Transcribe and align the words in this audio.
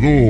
ganador. 0.00 0.27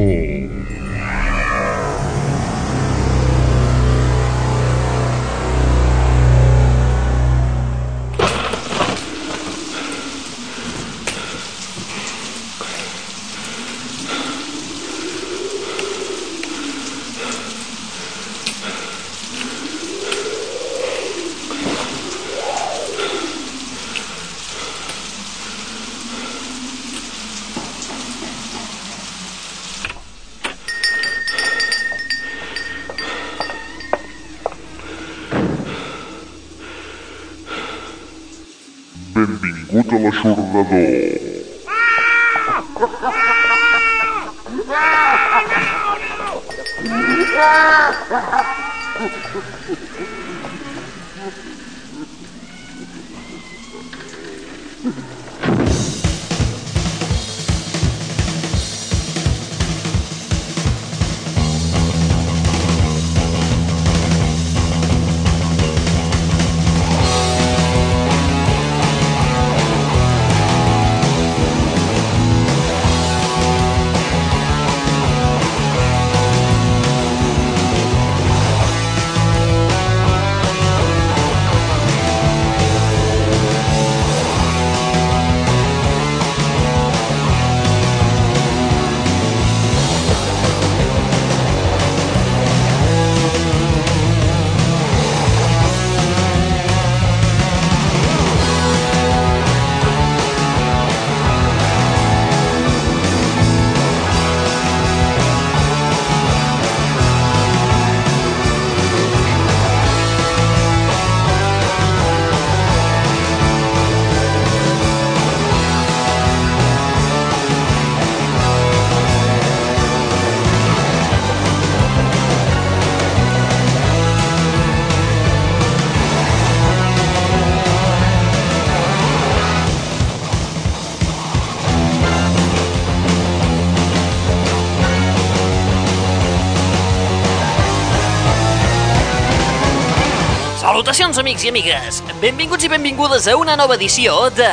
Salutacions, 140.99 141.19
amics 141.23 141.45
i 141.47 141.51
amigues! 141.53 141.99
Benvinguts 142.19 142.65
i 142.67 142.69
benvingudes 142.73 143.29
a 143.31 143.37
una 143.39 143.55
nova 143.55 143.77
edició 143.79 144.17
de... 144.35 144.49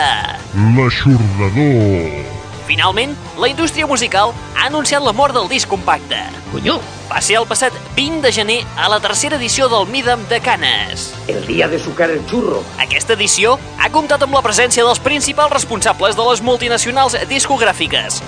L'Aixordador. 0.76 2.20
Finalment, 2.68 3.16
la 3.42 3.50
indústria 3.50 3.88
musical 3.90 4.30
ha 4.54 4.68
anunciat 4.68 5.02
la 5.02 5.14
mort 5.18 5.34
del 5.34 5.50
disc 5.50 5.66
compacte. 5.66 6.20
Coño, 6.52 6.78
Va 7.10 7.18
ser 7.22 7.40
el 7.40 7.48
passat 7.50 7.74
20 7.98 8.22
de 8.22 8.32
gener 8.34 8.60
a 8.78 8.92
la 8.94 9.00
tercera 9.02 9.40
edició 9.40 9.66
del 9.74 9.90
Midam 9.90 10.22
de 10.30 10.40
Canes. 10.40 11.16
el 11.28 11.48
día 11.48 11.68
de 11.68 11.80
sucar 11.80 12.12
el 12.12 12.24
churro. 12.28 12.62
Aquesta 12.78 13.14
edició 13.14 13.58
ha 13.80 13.90
comptat 13.90 14.22
amb 14.22 14.38
la 14.38 14.44
presència 14.46 14.86
dels 14.86 15.02
principals 15.02 15.54
responsables 15.54 16.16
de 16.16 16.30
les 16.30 16.46
multinacionals 16.46 17.18
discogràfiques, 17.26 18.22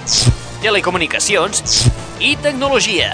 telecomunicacions 0.66 1.90
i 2.20 2.36
tecnologia, 2.38 3.14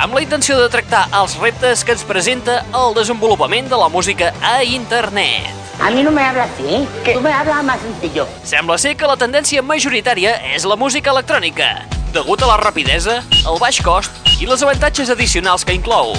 amb 0.00 0.14
la 0.16 0.22
intenció 0.24 0.56
de 0.56 0.68
tractar 0.72 1.02
els 1.18 1.34
reptes 1.36 1.82
que 1.84 1.92
ens 1.92 2.02
presenta 2.08 2.62
el 2.72 2.94
desenvolupament 2.96 3.68
de 3.68 3.76
la 3.76 3.88
música 3.92 4.32
a 4.40 4.62
internet. 4.64 5.52
A 5.80 5.90
mí 5.90 6.02
no 6.02 6.10
me 6.10 6.22
habla 6.24 6.44
así, 6.44 6.64
¿eh? 6.64 7.12
Tú 7.12 7.20
me 7.20 7.32
hablas 7.32 7.62
más 7.64 7.80
sencillo. 7.80 8.26
Sembla 8.42 8.78
ser 8.78 8.96
que 8.96 9.08
la 9.08 9.16
tendència 9.20 9.62
majoritària 9.62 10.38
és 10.54 10.64
la 10.64 10.76
música 10.80 11.12
electrònica, 11.12 11.68
degut 12.16 12.40
a 12.42 12.48
la 12.48 12.56
rapidesa, 12.60 13.20
el 13.44 13.60
baix 13.60 13.80
cost 13.84 14.32
i 14.40 14.48
els 14.48 14.64
avantatges 14.64 15.12
addicionals 15.12 15.64
que 15.68 15.76
inclou. 15.76 16.16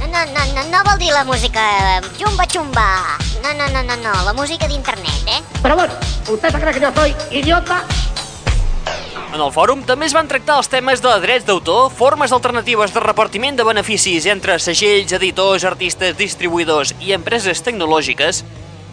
No, 0.00 0.10
no, 0.10 0.24
no, 0.34 0.44
no, 0.54 0.66
no 0.72 0.82
vol 0.90 0.98
dir 0.98 1.12
la 1.14 1.22
música 1.24 1.62
eh, 1.62 2.02
xumba 2.18 2.46
xumba. 2.50 2.88
No, 3.44 3.54
no, 3.54 3.70
no, 3.70 3.82
no, 3.82 3.96
no, 3.96 4.14
la 4.26 4.34
música 4.34 4.66
d'internet, 4.66 5.26
eh? 5.26 5.42
Pero 5.62 5.76
bueno, 5.76 5.94
¿usted 6.28 6.50
se 6.50 6.60
cree 6.60 6.74
que 6.74 6.80
yo 6.80 6.92
soy 6.94 7.14
idiota? 7.30 7.84
En 9.30 9.38
el 9.38 9.52
fòrum 9.54 9.84
també 9.86 10.08
es 10.08 10.14
van 10.16 10.26
tractar 10.26 10.56
els 10.58 10.68
temes 10.70 10.98
de 11.04 11.10
drets 11.22 11.44
d'autor, 11.46 11.92
formes 11.94 12.32
alternatives 12.34 12.90
de 12.90 13.02
repartiment 13.04 13.54
de 13.54 13.66
beneficis 13.66 14.24
entre 14.26 14.56
segells, 14.58 15.12
editors, 15.14 15.62
artistes, 15.68 16.16
distribuïdors 16.18 16.96
i 16.98 17.14
empreses 17.14 17.62
tecnològiques, 17.62 18.42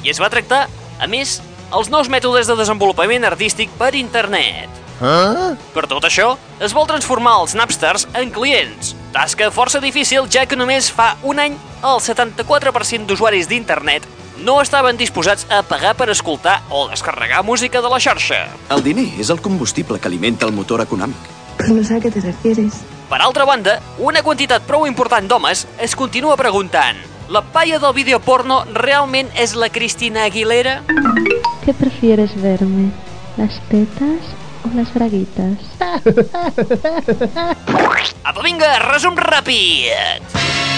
i 0.05 0.13
es 0.13 0.21
va 0.21 0.29
tractar, 0.29 0.67
a 1.01 1.07
més, 1.09 1.39
els 1.73 1.89
nous 1.89 2.09
mètodes 2.13 2.45
de 2.45 2.57
desenvolupament 2.59 3.25
artístic 3.25 3.73
per 3.79 3.95
internet. 3.97 4.69
Per 5.73 5.85
tot 5.89 6.05
això, 6.05 6.35
es 6.61 6.73
vol 6.73 6.85
transformar 6.89 7.39
els 7.41 7.57
Napsters 7.57 8.05
en 8.17 8.29
clients, 8.33 8.93
tasca 9.17 9.49
força 9.53 9.81
difícil 9.81 10.29
ja 10.29 10.45
que 10.45 10.57
només 10.57 10.91
fa 10.93 11.15
un 11.25 11.41
any 11.41 11.57
el 11.81 12.01
74% 12.01 13.09
d'usuaris 13.09 13.49
d'internet 13.49 14.05
no 14.43 14.61
estaven 14.61 14.97
disposats 14.97 15.47
a 15.49 15.63
pagar 15.63 15.95
per 15.97 16.09
escoltar 16.13 16.61
o 16.69 16.87
descarregar 16.89 17.43
música 17.43 17.81
de 17.81 17.89
la 17.89 17.99
xarxa. 17.99 18.45
El 18.69 18.83
diner 18.83 19.09
és 19.19 19.33
el 19.33 19.41
combustible 19.41 19.99
que 19.99 20.07
alimenta 20.07 20.45
el 20.45 20.53
motor 20.53 20.85
econòmic. 20.85 21.35
No 21.67 21.83
sé 21.83 21.97
a 21.97 21.99
qué 21.99 22.11
te 22.11 22.21
refieres. 22.21 22.83
Per 23.09 23.21
altra 23.21 23.45
banda, 23.45 23.79
una 23.97 24.21
quantitat 24.21 24.65
prou 24.67 24.85
important 24.85 25.29
d'homes 25.29 25.65
es 25.81 25.95
continua 25.95 26.37
preguntant 26.37 26.97
la 27.29 27.41
paia 27.41 27.79
del 27.79 27.93
vídeo 27.93 28.19
porno 28.23 28.63
realment 28.71 29.27
és 29.35 29.55
la 29.55 29.69
Cristina 29.69 30.23
Aguilera? 30.23 30.83
¿Qué 31.65 31.73
prefieres 31.73 32.31
verme? 32.41 32.91
¿Las 33.35 33.59
tetas 33.67 34.23
o 34.63 34.69
las 34.73 34.93
braguitas? 34.93 35.59
Apa, 38.23 38.41
vinga, 38.43 38.79
resum 38.79 39.19
ràpid! 39.19 40.76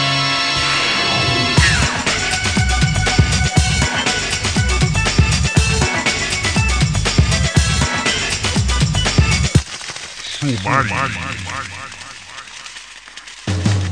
Sumari. 10.40 10.88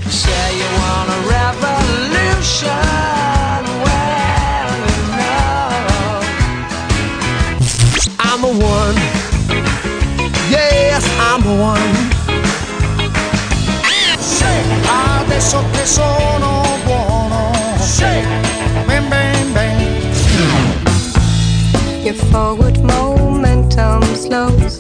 Say 0.08 0.58
you 0.58 0.70
want 0.80 1.10
a 1.12 1.20
revolution. 1.28 2.72
Well, 3.84 4.72
you 4.88 5.04
know. 5.20 6.24
I'm 8.20 8.42
a 8.46 8.52
one. 8.64 8.96
Yes, 10.50 11.04
I'm 11.20 11.44
a 11.44 11.54
one. 11.60 11.94
Say, 14.18 14.64
ah, 14.86 15.20
adesso 15.26 15.62
che 15.74 15.86
sono 15.86 16.64
buono. 16.86 17.52
Say, 17.80 18.24
bang, 18.88 19.10
bang, 19.10 19.54
bang. 19.54 19.80
Your 22.06 22.16
forward 22.32 22.80
momentum 22.84 24.02
slows 24.16 24.80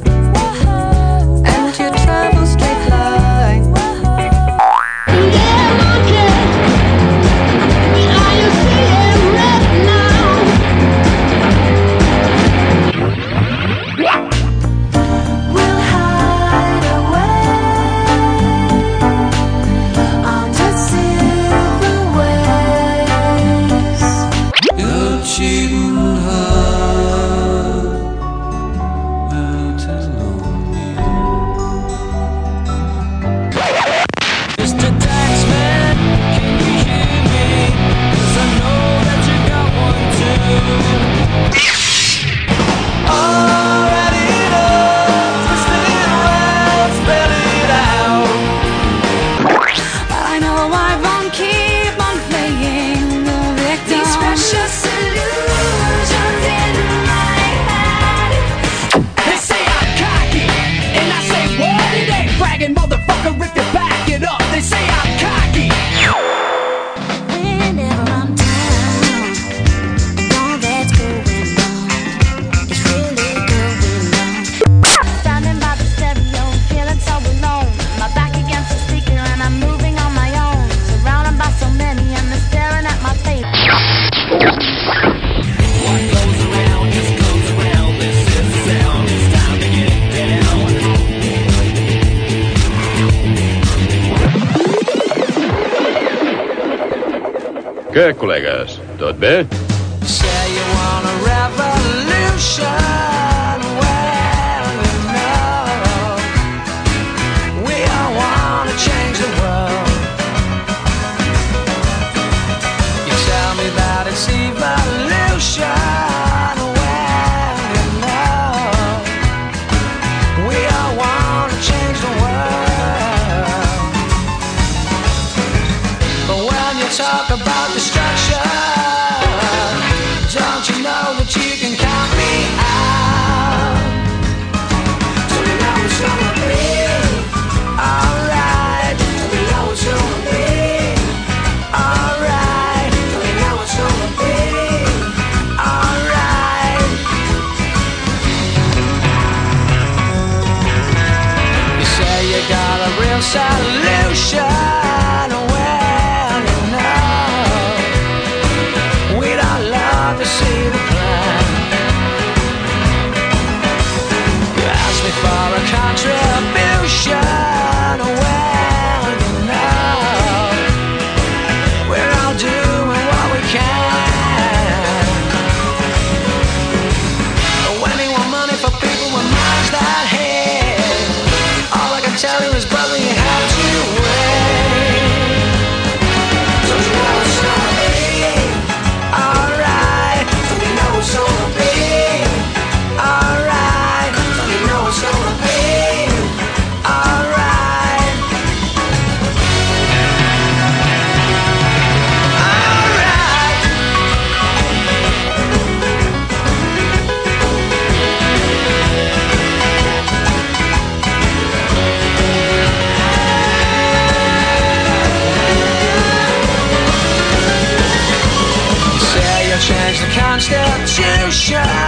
ones 220.37 220.49
that 220.49 221.49
you. 221.49 221.86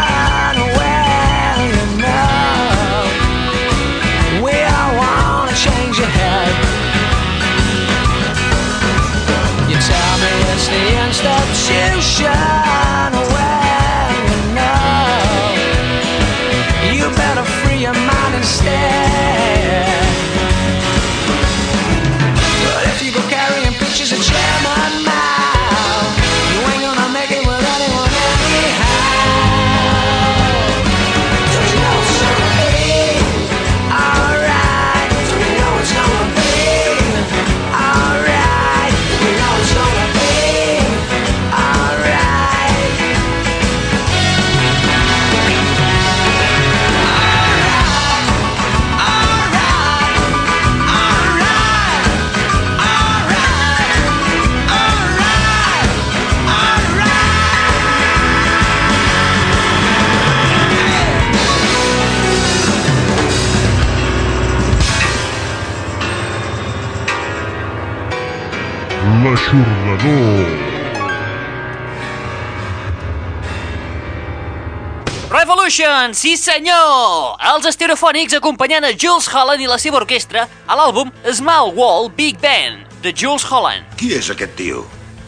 Revolution, 75.79 76.13
sí 76.13 76.33
senyor! 76.35 77.37
Els 77.53 77.63
estereofònics 77.69 78.33
acompanyant 78.35 78.83
a 78.83 78.89
Jules 78.91 79.29
Holland 79.31 79.63
i 79.63 79.67
la 79.69 79.77
seva 79.79 80.01
orquestra 80.01 80.41
a 80.67 80.75
l'àlbum 80.75 81.07
Small 81.31 81.71
Wall 81.77 82.09
Big 82.17 82.35
Band, 82.43 82.83
de 82.99 83.13
Jules 83.15 83.45
Holland. 83.47 83.87
Qui 83.95 84.09
és 84.17 84.27
aquest 84.27 84.57
tio? 84.59 84.81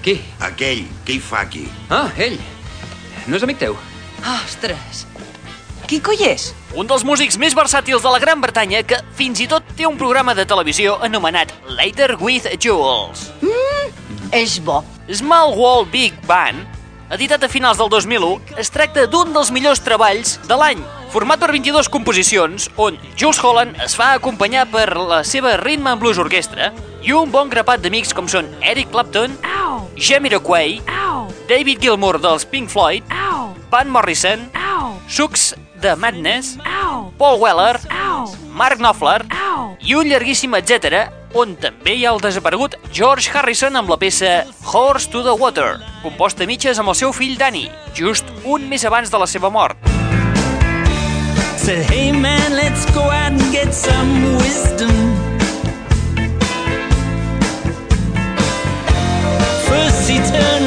Qui? 0.04 0.18
Aquell, 0.44 0.82
què 1.08 1.16
hi 1.16 1.22
fa 1.24 1.46
aquí? 1.46 1.64
Ah, 1.88 2.10
ell. 2.20 2.36
No 3.32 3.40
és 3.40 3.46
amic 3.48 3.62
teu? 3.64 3.78
Ostres! 4.34 5.06
Qui 5.88 6.02
coi 6.04 6.20
és? 6.28 6.50
Un 6.76 6.92
dels 6.92 7.08
músics 7.08 7.40
més 7.40 7.56
versàtils 7.56 8.04
de 8.04 8.12
la 8.12 8.20
Gran 8.20 8.44
Bretanya 8.44 8.84
que 8.84 9.00
fins 9.16 9.40
i 9.40 9.48
tot 9.48 9.72
té 9.80 9.88
un 9.88 9.96
programa 9.96 10.36
de 10.36 10.44
televisió 10.44 10.98
anomenat 11.00 11.56
Later 11.80 12.18
with 12.20 12.52
Jules. 12.60 13.30
Mm, 13.40 13.96
és 14.36 14.60
bo. 14.60 14.82
Small 15.08 15.56
Wall 15.56 15.88
Big 15.96 16.20
Band, 16.28 16.81
editat 17.12 17.44
a 17.44 17.50
finals 17.52 17.78
del 17.78 17.90
2001, 17.92 18.56
es 18.62 18.72
tracta 18.72 19.04
d'un 19.12 19.34
dels 19.36 19.52
millors 19.52 19.82
treballs 19.84 20.38
de 20.48 20.56
l'any, 20.56 20.80
format 21.12 21.42
per 21.42 21.52
22 21.52 21.90
composicions, 21.92 22.70
on 22.80 23.00
Jules 23.20 23.42
Holland 23.44 23.76
es 23.84 23.98
fa 24.00 24.14
acompanyar 24.16 24.66
per 24.72 24.88
la 24.96 25.22
seva 25.28 25.58
Rhythm 25.60 25.92
and 25.92 26.00
Blues 26.02 26.22
Orquestra 26.22 26.72
i 27.04 27.12
un 27.18 27.32
bon 27.34 27.52
grapat 27.52 27.84
d'amics 27.84 28.16
com 28.16 28.32
són 28.32 28.48
Eric 28.64 28.94
Clapton, 28.96 29.36
Au! 29.44 29.84
Jamiroquai! 30.00 30.80
David 31.52 31.84
Gilmour 31.84 32.22
dels 32.24 32.48
Pink 32.48 32.72
Floyd, 32.72 33.04
Au! 33.12 33.52
Van 33.72 33.92
Morrison! 33.92 34.48
Sux 35.12 35.52
de 35.84 35.96
Madness, 36.00 36.56
Au! 36.64 37.10
Paul 37.20 37.42
Weller, 37.42 37.76
Au! 37.92 38.30
Mark 38.56 38.80
Knopfler 38.80 39.26
i 39.84 39.96
un 39.98 40.08
llarguíssim 40.08 40.56
etc 40.56 41.10
on 41.38 41.56
també 41.60 41.96
hi 41.96 42.06
ha 42.06 42.12
el 42.14 42.22
desaparegut 42.24 42.76
George 42.92 43.32
Harrison 43.34 43.78
amb 43.80 43.90
la 43.92 43.98
peça 44.02 44.44
Horse 44.68 45.10
to 45.12 45.24
the 45.24 45.34
Water, 45.38 45.78
composta 46.04 46.44
a 46.44 46.50
mitges 46.50 46.80
amb 46.80 46.92
el 46.92 46.98
seu 47.00 47.14
fill 47.16 47.38
Danny, 47.40 47.70
just 47.96 48.28
un 48.44 48.68
mes 48.70 48.86
abans 48.86 49.12
de 49.12 49.22
la 49.22 49.28
seva 49.28 49.50
mort. 49.50 49.78
Said, 51.58 51.86
hey 51.92 52.12
man, 52.12 52.56
let's 52.56 52.86
go 52.94 53.04
out 53.04 53.32
and 53.32 53.52
get 53.52 53.74
some 53.74 54.36
wisdom. 54.38 54.92
First 59.70 60.10
he 60.10 60.18
turned 60.18 60.61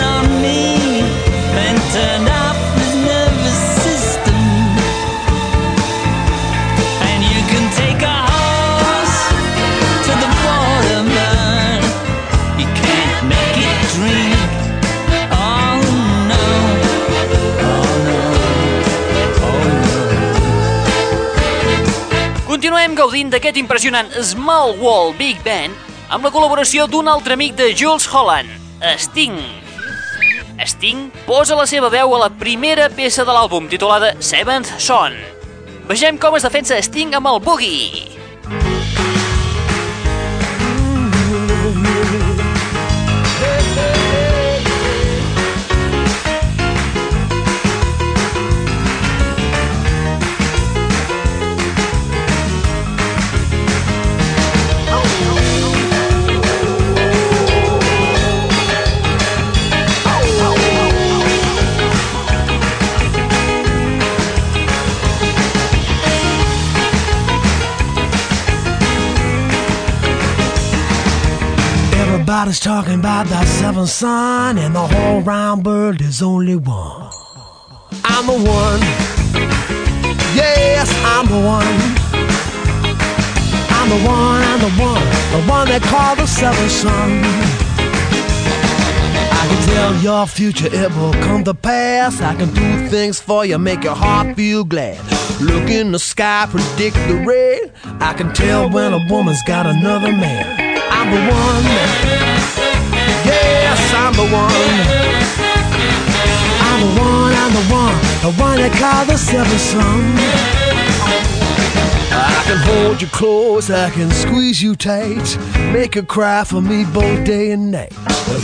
Continuem 22.85 23.01
gaudint 23.01 23.31
d'aquest 23.33 23.57
impressionant 23.57 24.11
Small 24.21 24.75
Wall 24.77 25.15
Big 25.17 25.39
Band 25.41 25.73
amb 26.13 26.27
la 26.27 26.31
col·laboració 26.35 26.85
d'un 26.85 27.09
altre 27.09 27.33
amic 27.33 27.55
de 27.57 27.71
Jules 27.73 28.05
Holland, 28.13 28.51
Sting. 29.01 29.39
Sting 30.69 31.07
posa 31.25 31.57
la 31.57 31.65
seva 31.65 31.89
veu 31.89 32.13
a 32.13 32.19
la 32.27 32.29
primera 32.29 32.91
peça 32.93 33.25
de 33.25 33.33
l'àlbum 33.33 33.73
titulada 33.73 34.13
Seventh 34.21 34.77
Son. 34.77 35.17
Vegem 35.89 36.21
com 36.21 36.37
es 36.37 36.45
defensa 36.45 36.77
Sting 36.85 37.17
amb 37.17 37.33
el 37.33 37.41
Boogie. 37.47 38.14
Everybody's 72.35 72.59
talking 72.59 72.99
about 72.99 73.27
that 73.29 73.47
seventh 73.47 73.91
son, 73.91 74.59
and 74.59 74.75
the 74.75 74.85
whole 74.85 75.21
round 75.21 75.65
world 75.65 76.01
is 76.01 76.21
only 76.21 76.57
one. 76.57 77.09
I'm 78.03 78.27
the 78.27 78.33
one. 78.33 78.81
Yes, 80.35 80.91
I'm 81.15 81.27
the 81.27 81.41
one. 81.41 81.65
I'm 83.71 83.89
the 83.89 84.01
one, 84.05 84.43
I'm 84.51 84.59
the 84.59 84.73
one, 84.83 85.07
the 85.31 85.49
one 85.49 85.69
they 85.69 85.79
call 85.79 86.17
the 86.17 86.27
seventh 86.27 86.73
son. 86.73 87.23
I 89.31 89.47
can 89.49 89.69
tell 89.69 89.95
your 90.03 90.27
future, 90.27 90.69
it 90.73 90.91
will 90.97 91.15
come 91.23 91.45
to 91.45 91.55
pass. 91.55 92.21
I 92.21 92.35
can 92.35 92.53
do 92.53 92.89
things 92.89 93.21
for 93.21 93.47
you, 93.47 93.59
make 93.59 93.85
your 93.85 93.95
heart 93.95 94.35
feel 94.35 94.65
glad. 94.65 94.99
Look 95.41 95.71
in 95.71 95.93
the 95.93 96.01
sky, 96.01 96.49
predict 96.51 96.97
the 97.07 97.23
rain. 97.25 97.71
I 98.01 98.13
can 98.13 98.35
tell 98.35 98.69
when 98.69 98.93
a 98.93 99.07
woman's 99.09 99.43
got 99.45 99.67
another 99.67 100.11
man. 100.11 100.64
I'm 100.91 101.11
the 101.11 101.21
one. 101.31 101.65
Yes, 103.25 103.81
I'm 103.95 104.13
the 104.13 104.27
one. 104.33 105.15
I'm 106.67 106.81
the 106.81 107.01
one, 107.01 107.33
I'm 107.35 107.53
the 107.53 107.65
one, 107.73 107.97
the 108.23 108.33
one 108.41 108.57
they 108.59 108.71
call 108.71 109.05
the 109.05 109.17
seventh 109.17 109.61
son. 109.61 110.03
I 112.11 112.43
can 112.47 112.59
hold 112.59 113.03
you 113.03 113.09
close, 113.09 113.71
I 113.71 113.91
can 113.91 114.11
squeeze 114.11 114.63
you 114.63 114.75
tight, 114.77 115.39
make 115.73 115.95
you 115.95 116.03
cry 116.03 116.45
for 116.45 116.61
me 116.61 116.85
both 116.85 117.25
day 117.25 117.53
and 117.53 117.71
night. 117.71 117.93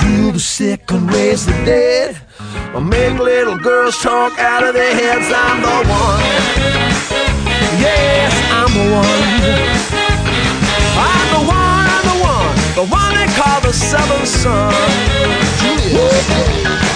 Heal 0.02 0.32
the 0.32 0.40
sick 0.40 0.90
and 0.90 1.12
raise 1.12 1.46
the 1.46 1.52
dead. 1.64 2.20
I'll 2.74 2.80
make 2.80 3.18
little 3.18 3.58
girls 3.58 3.98
talk 3.98 4.38
out 4.38 4.62
of 4.62 4.74
their 4.74 4.94
heads. 4.94 5.26
I'm 5.34 5.60
the 5.62 5.88
one. 5.90 6.20
Yes, 7.80 8.32
I'm 8.52 8.72
the 8.74 8.94
one. 8.94 9.79
The 12.74 12.84
one, 12.84 13.14
they 13.14 13.26
call 13.34 13.60
the 13.60 13.72
seventh 13.72 14.28
son. 14.28 14.72
Julius. 15.58 16.89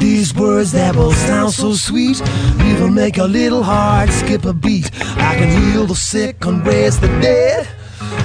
These 0.00 0.34
words 0.34 0.72
that 0.72 0.96
will 0.96 1.12
sound 1.12 1.52
so 1.52 1.74
sweet. 1.74 2.20
Even 2.64 2.94
make 2.94 3.18
a 3.18 3.24
little 3.24 3.62
heart 3.62 4.10
skip 4.10 4.44
a 4.44 4.52
beat. 4.52 4.90
I 5.16 5.36
can 5.36 5.50
heal 5.62 5.86
the 5.86 5.94
sick 5.94 6.44
and 6.46 6.66
raise 6.66 6.98
the 6.98 7.08
dead. 7.20 7.68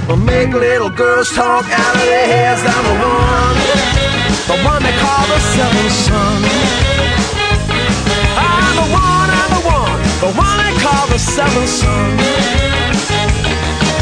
Or 0.10 0.18
make 0.18 0.50
little 0.50 0.90
girls 0.90 1.30
talk 1.34 1.66
out 1.70 1.96
of 1.96 2.02
their 2.02 2.28
heads. 2.28 2.62
I'm 2.66 2.84
the 2.90 2.98
one, 3.04 3.58
the 4.50 4.58
one 4.66 4.82
they 4.82 4.96
call 5.04 5.26
the 5.28 5.40
seventh 5.56 5.94
son. 6.06 6.40
I'm 8.38 8.76
the 8.82 8.88
one, 8.90 9.30
I'm 9.40 9.52
the 9.58 9.64
one, 9.78 10.00
the 10.24 10.32
one 10.38 10.58
they 10.64 10.74
call 10.82 11.06
the 11.08 11.20
seventh 11.20 11.70
son. 11.70 12.20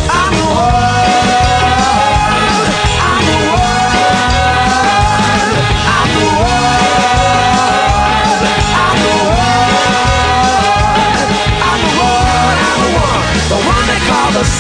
I'm 0.10 0.34
the 0.40 0.48
one. 0.56 1.43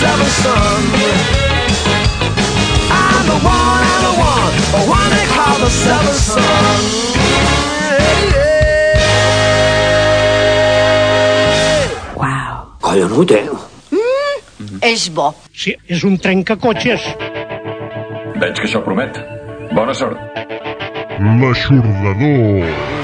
Seventh 0.03 0.35
son. 0.43 0.81
I'm 2.91 3.23
the 3.31 3.39
one. 3.55 3.83
I'm 3.91 4.01
the 4.07 4.15
one. 4.31 4.53
The 4.75 4.83
one 4.97 5.09
they 5.15 5.25
call 5.35 5.55
the 5.65 5.71
seventh 5.83 6.21
son. 6.33 6.81
Wow. 12.21 12.53
Collonut, 12.81 13.31
eh? 13.31 13.47
És 14.81 15.07
bo. 15.15 15.31
Sí, 15.55 15.75
és 15.87 16.03
un 16.03 16.17
trencacotxes. 16.19 17.07
Veig 18.41 18.59
que 18.59 18.67
això 18.67 18.83
promet. 18.83 19.19
Bona 19.71 19.95
sort. 19.95 20.19
L'aixordador. 21.39 23.02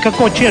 Branca 0.00 0.16
Cotinha. 0.16 0.50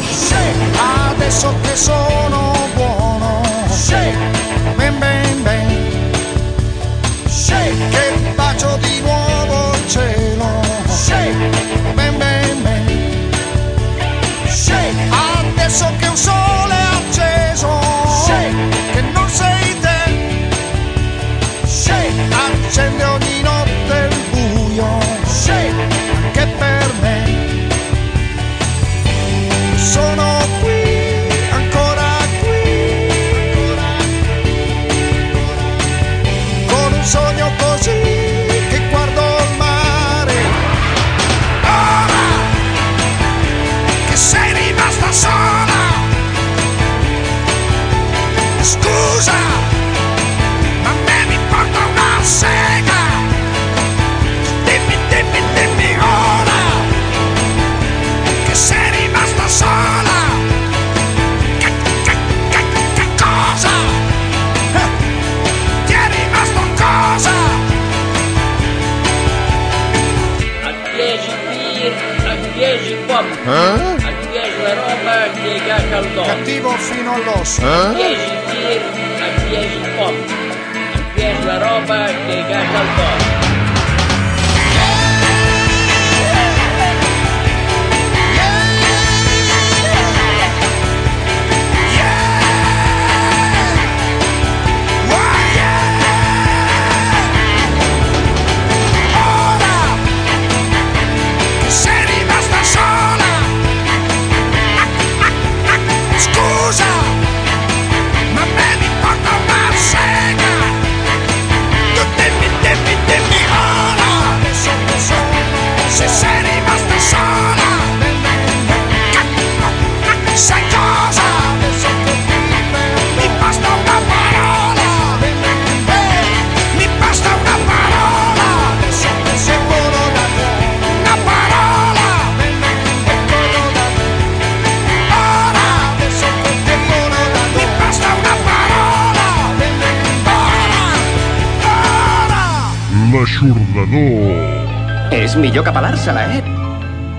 Eh? 146.08 146.44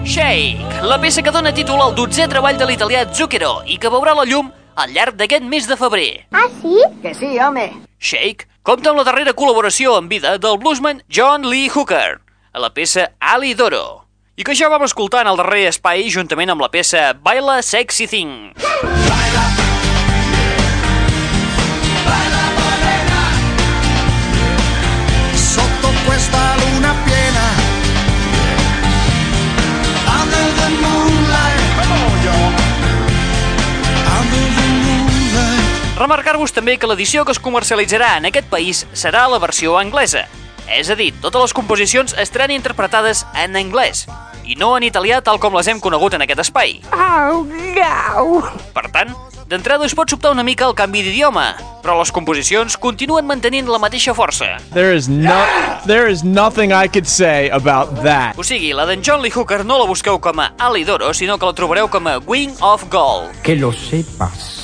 Shake, 0.04 0.80
la 0.82 0.96
peça 1.00 1.20
que 1.22 1.32
dona 1.32 1.52
títol 1.52 1.82
al 1.84 1.92
dotzè 1.94 2.26
treball 2.30 2.56
de 2.56 2.66
l'italià 2.68 3.04
Zucchero 3.12 3.60
i 3.68 3.76
que 3.76 3.90
veurà 3.92 4.14
la 4.16 4.24
llum 4.24 4.48
al 4.80 4.94
llarg 4.94 5.18
d'aquest 5.18 5.44
mes 5.44 5.66
de 5.68 5.76
febrer. 5.76 6.24
Ah, 6.32 6.48
sí? 6.62 6.80
Que 7.02 7.12
sí, 7.14 7.36
home. 7.38 7.68
Shake 8.00 8.48
compta 8.64 8.90
amb 8.90 9.02
la 9.02 9.04
darrera 9.04 9.36
col·laboració 9.36 9.98
en 10.00 10.08
vida 10.08 10.38
del 10.38 10.56
bluesman 10.58 11.02
John 11.12 11.44
Lee 11.44 11.68
Hooker 11.68 12.20
a 12.52 12.58
la 12.62 12.72
peça 12.72 13.10
Ali 13.20 13.52
Doro 13.54 14.06
i 14.40 14.46
que 14.46 14.56
ja 14.56 14.70
vam 14.72 14.86
escoltar 14.88 15.26
en 15.26 15.34
el 15.34 15.36
darrer 15.36 15.66
espai 15.68 16.08
juntament 16.08 16.54
amb 16.54 16.64
la 16.64 16.72
peça 16.72 17.10
Baila 17.12 17.60
Sexy 17.60 18.08
Thing. 18.08 18.54
Sotto 18.56 19.29
Remarcar-vos 36.00 36.54
també 36.56 36.78
que 36.80 36.88
l'edició 36.88 37.26
que 37.28 37.34
es 37.36 37.38
comercialitzarà 37.44 38.14
en 38.16 38.30
aquest 38.30 38.46
país 38.48 38.86
serà 38.96 39.26
la 39.28 39.36
versió 39.38 39.74
anglesa. 39.76 40.22
És 40.72 40.88
a 40.88 40.94
dir, 40.96 41.10
totes 41.20 41.42
les 41.42 41.52
composicions 41.52 42.14
estaran 42.16 42.54
interpretades 42.54 43.26
en 43.36 43.58
anglès 43.60 44.06
i 44.48 44.56
no 44.56 44.70
en 44.78 44.86
italià 44.86 45.18
tal 45.20 45.36
com 45.42 45.58
les 45.58 45.68
hem 45.68 45.76
conegut 45.76 46.16
en 46.16 46.24
aquest 46.24 46.40
espai. 46.46 46.78
Au, 46.96 47.42
au. 48.16 48.30
Per 48.72 48.84
tant, 48.94 49.12
d'entrada 49.50 49.84
us 49.84 49.92
pot 49.98 50.08
sobtar 50.08 50.32
una 50.32 50.46
mica 50.46 50.64
el 50.70 50.72
canvi 50.78 51.02
d'idioma, 51.04 51.50
però 51.84 51.98
les 51.98 52.14
composicions 52.16 52.78
continuen 52.80 53.28
mantenint 53.28 53.68
la 53.68 53.82
mateixa 53.82 54.16
força. 54.16 54.54
There 54.72 54.96
is 54.96 55.10
no, 55.12 55.36
there 55.84 56.08
is 56.08 56.24
nothing 56.24 56.72
I 56.72 56.88
could 56.88 57.12
say 57.12 57.52
about 57.52 58.00
that. 58.08 58.40
O 58.40 58.46
sigui, 58.46 58.72
la 58.72 58.88
d'en 58.88 59.04
John 59.04 59.20
Lee 59.20 59.36
Hooker 59.36 59.66
no 59.68 59.76
la 59.82 59.90
busqueu 59.90 60.16
com 60.16 60.40
a 60.40 60.54
Alidoro, 60.56 61.12
sinó 61.12 61.36
que 61.36 61.44
la 61.44 61.52
trobareu 61.52 61.92
com 61.92 62.08
a 62.08 62.16
Wing 62.24 62.56
of 62.64 62.88
Gold. 62.88 63.36
Que 63.44 63.60
lo 63.60 63.74
sepas. 63.76 64.59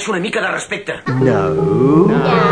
Mereixo 0.00 0.12
una 0.12 0.20
mica 0.20 0.40
de 0.40 0.50
respecte. 0.50 0.94
Rufián. 1.04 2.49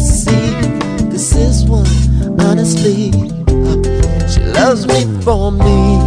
See. 0.00 0.50
This 1.10 1.64
one, 1.64 1.86
honestly, 2.40 3.12
she 4.30 4.40
loves 4.52 4.86
me 4.86 5.04
for 5.22 5.52
me. 5.52 5.98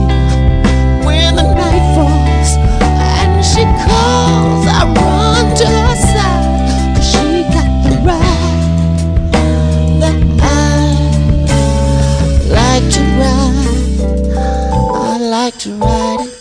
When 1.06 1.36
the 1.36 1.44
night 1.44 1.86
falls 1.96 2.58
and 2.58 3.46
she 3.46 3.64
calls, 3.86 4.66
I 4.68 4.86
run 4.98 5.56
to 5.58 5.66
her 5.68 5.96
side. 5.96 7.04
She 7.04 7.44
got 7.54 7.70
the 7.84 7.92
ride 8.08 9.32
that 10.02 10.18
I 10.42 10.54
like 12.50 12.86
to 12.96 13.02
ride. 13.22 13.68
I 14.96 15.18
like 15.20 15.58
to 15.60 15.70
ride 15.76 16.22
it. 16.22 16.32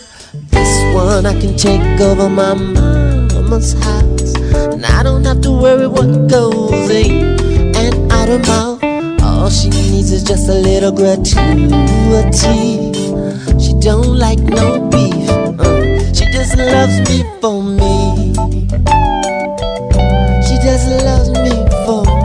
This 0.49 0.73
one 0.95 1.25
I 1.25 1.39
can 1.39 1.55
take 1.55 2.01
over 2.01 2.27
my 2.29 2.53
mama's 2.53 3.73
house. 3.73 4.33
And 4.73 4.85
I 4.85 5.03
don't 5.03 5.23
have 5.25 5.41
to 5.41 5.51
worry 5.51 5.87
what 5.87 6.27
goes 6.27 6.89
in 6.89 7.42
out. 8.29 8.83
All 9.21 9.49
she 9.49 9.69
needs 9.69 10.11
is 10.11 10.23
just 10.23 10.47
a 10.47 10.53
little 10.53 10.91
gratuity. 10.91 11.33
She 13.59 13.73
don't 13.79 14.17
like 14.17 14.39
no 14.39 14.79
beef. 14.89 15.29
uh, 15.29 16.13
she 16.13 16.25
just 16.31 16.55
loves 16.57 16.99
me 17.09 17.23
for 17.41 17.61
me. 17.61 18.33
She 20.45 20.55
just 20.63 20.87
loves 21.03 21.29
me 21.29 21.67
for 21.85 22.03
me. 22.05 22.22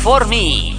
For 0.00 0.24
Me. 0.24 0.72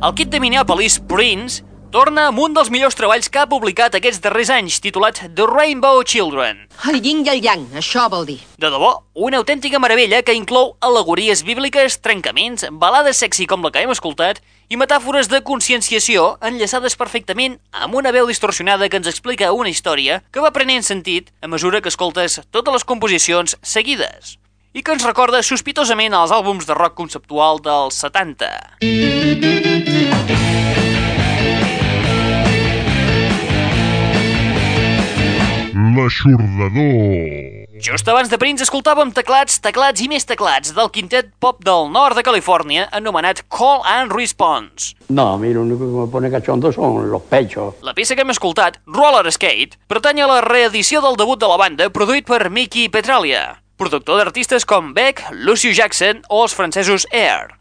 El 0.00 0.12
kit 0.16 0.30
de 0.32 0.38
Minneapolis, 0.40 0.94
Prince, 1.04 1.60
torna 1.92 2.22
amb 2.30 2.40
un 2.40 2.54
dels 2.56 2.70
millors 2.72 2.96
treballs 2.96 3.28
que 3.28 3.42
ha 3.42 3.48
publicat 3.50 3.98
aquests 3.98 4.22
darrers 4.24 4.48
anys, 4.54 4.78
titulat 4.80 5.18
The 5.36 5.44
Rainbow 5.50 6.00
Children. 6.08 6.62
El 6.88 6.96
yin 7.04 7.20
i 7.26 7.30
el 7.34 7.42
yang, 7.44 7.66
això 7.76 8.06
vol 8.08 8.24
dir. 8.30 8.38
De 8.56 8.70
debò, 8.72 8.94
una 9.26 9.36
autèntica 9.42 9.78
meravella 9.84 10.22
que 10.24 10.32
inclou 10.32 10.72
alegories 10.80 11.44
bíbliques, 11.44 11.98
trencaments, 12.00 12.64
balades 12.72 13.20
sexy 13.20 13.44
com 13.50 13.60
la 13.60 13.72
que 13.74 13.84
hem 13.84 13.92
escoltat 13.92 14.40
i 14.72 14.80
metàfores 14.80 15.28
de 15.28 15.42
conscienciació 15.44 16.38
enllaçades 16.40 16.96
perfectament 16.96 17.58
amb 17.84 18.00
una 18.00 18.14
veu 18.16 18.32
distorsionada 18.32 18.88
que 18.88 18.96
ens 19.02 19.12
explica 19.12 19.52
una 19.52 19.68
història 19.68 20.22
que 20.32 20.40
va 20.40 20.54
prenent 20.56 20.88
sentit 20.88 21.28
a 21.44 21.52
mesura 21.52 21.84
que 21.84 21.92
escoltes 21.92 22.40
totes 22.48 22.80
les 22.80 22.88
composicions 22.88 23.58
seguides 23.60 24.38
i 24.74 24.82
que 24.82 24.92
ens 24.92 25.06
recorda 25.06 25.42
sospitosament 25.46 26.14
als 26.18 26.34
àlbums 26.34 26.66
de 26.66 26.74
rock 26.74 26.98
conceptual 26.98 27.62
dels 27.62 27.94
70. 28.02 28.50
L'aixordador. 35.94 37.64
Just 37.84 38.08
abans 38.08 38.30
de 38.30 38.38
Prince 38.38 38.62
escoltàvem 38.66 39.10
teclats, 39.14 39.58
teclats 39.62 40.02
i 40.02 40.08
més 40.10 40.26
teclats 40.26 40.74
del 40.74 40.90
quintet 40.94 41.30
pop 41.42 41.58
del 41.66 41.90
nord 41.94 42.18
de 42.18 42.22
Califòrnia 42.26 42.86
anomenat 42.94 43.44
Call 43.52 43.82
and 43.86 44.14
Response. 44.14 44.94
No, 45.08 45.34
a 45.34 45.38
mí 45.38 45.52
lo 45.54 45.62
único 45.62 45.86
que 45.86 46.06
me 46.06 46.06
pone 46.10 46.30
cachondo 46.30 46.72
son 46.72 47.10
los 47.10 47.22
pechos. 47.22 47.74
La 47.82 47.94
peça 47.94 48.14
que 48.14 48.22
hem 48.22 48.30
escoltat, 48.34 48.80
Roller 48.86 49.30
Skate, 49.30 49.78
pertany 49.86 50.22
a 50.22 50.30
la 50.30 50.40
reedició 50.46 51.02
del 51.04 51.18
debut 51.20 51.38
de 51.38 51.50
la 51.50 51.58
banda 51.60 51.90
produït 51.90 52.26
per 52.26 52.48
Mickey 52.48 52.88
Petralia, 52.88 53.63
productor 53.76 54.20
d'artistes 54.20 54.64
com 54.64 54.92
Beck, 54.94 55.22
Lucio 55.32 55.72
Jackson 55.74 56.22
o 56.28 56.42
els 56.44 56.54
francesos 56.56 57.06
Air. 57.12 57.54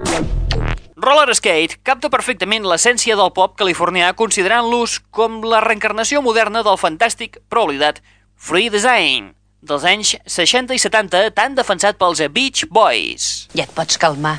Roller 1.03 1.35
Skate 1.35 1.81
capta 1.83 2.11
perfectament 2.13 2.63
l'essència 2.69 3.17
del 3.19 3.33
pop 3.35 3.57
californià 3.59 4.13
considerant-los 4.15 4.99
com 5.11 5.41
la 5.43 5.59
reencarnació 5.65 6.21
moderna 6.23 6.63
del 6.63 6.79
fantàstic 6.79 7.41
però 7.49 7.65
oblidat 7.67 7.99
Free 8.37 8.71
Design, 8.71 9.33
dels 9.59 9.83
anys 9.89 10.15
60 10.23 10.77
i 10.77 10.79
70 10.79 11.33
tan 11.35 11.59
defensat 11.59 11.99
pels 11.99 12.23
Beach 12.31 12.67
Boys. 12.69 13.49
Ja 13.57 13.67
et 13.67 13.75
pots 13.75 13.99
calmar. 13.99 14.37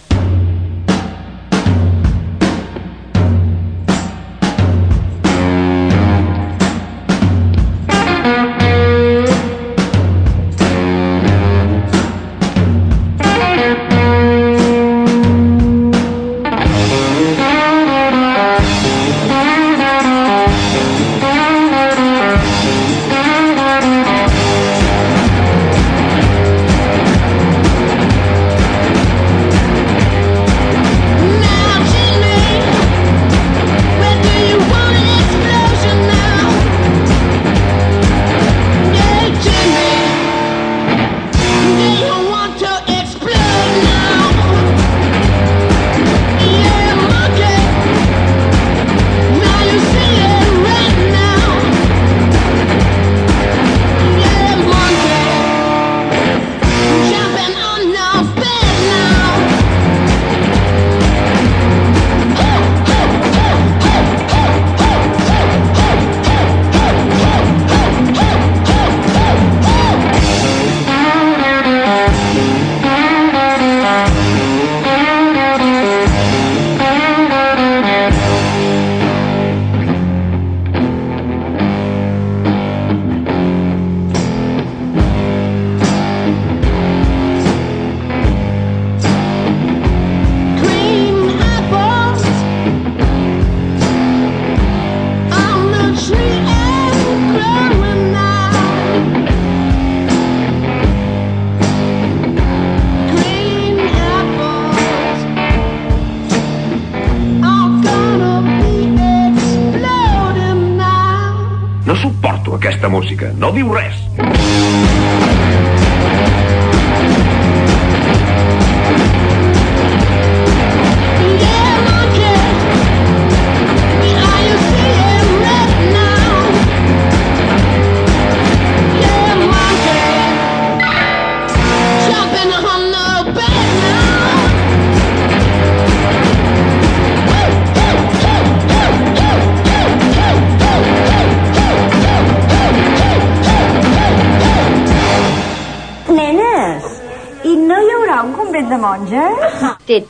diu 113.54 113.70
res. 113.72 113.93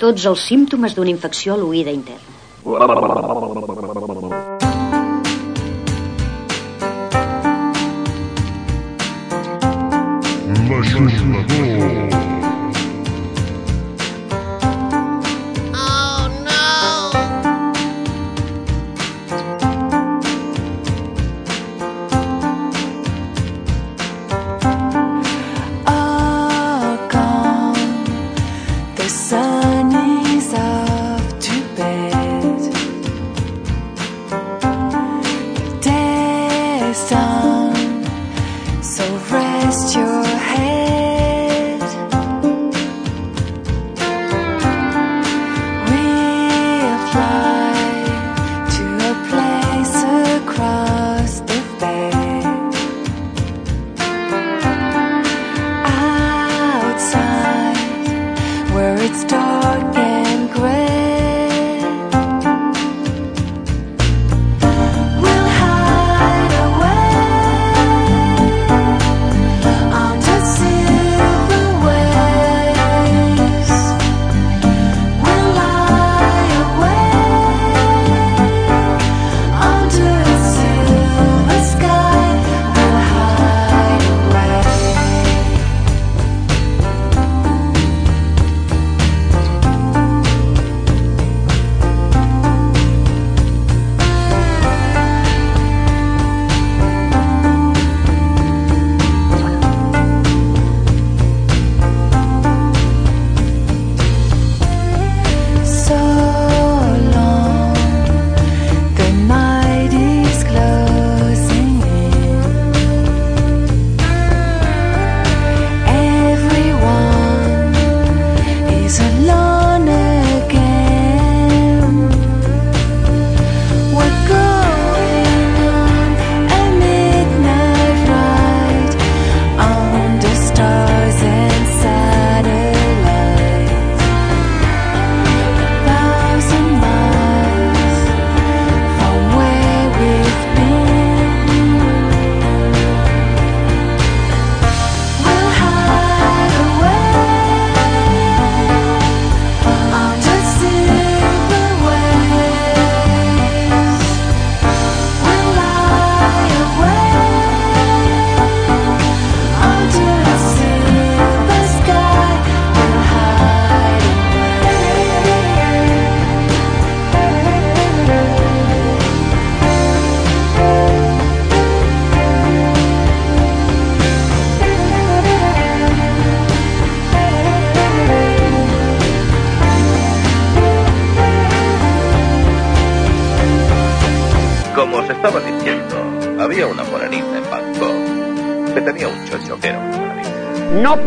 tots 0.05 0.29
els 0.29 0.47
símptomes 0.53 0.97
d'una 0.97 1.13
infecció 1.17 1.55
a 1.55 1.61
l'oïda 1.61 1.93
intern. 2.03 2.24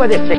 this 0.10 0.37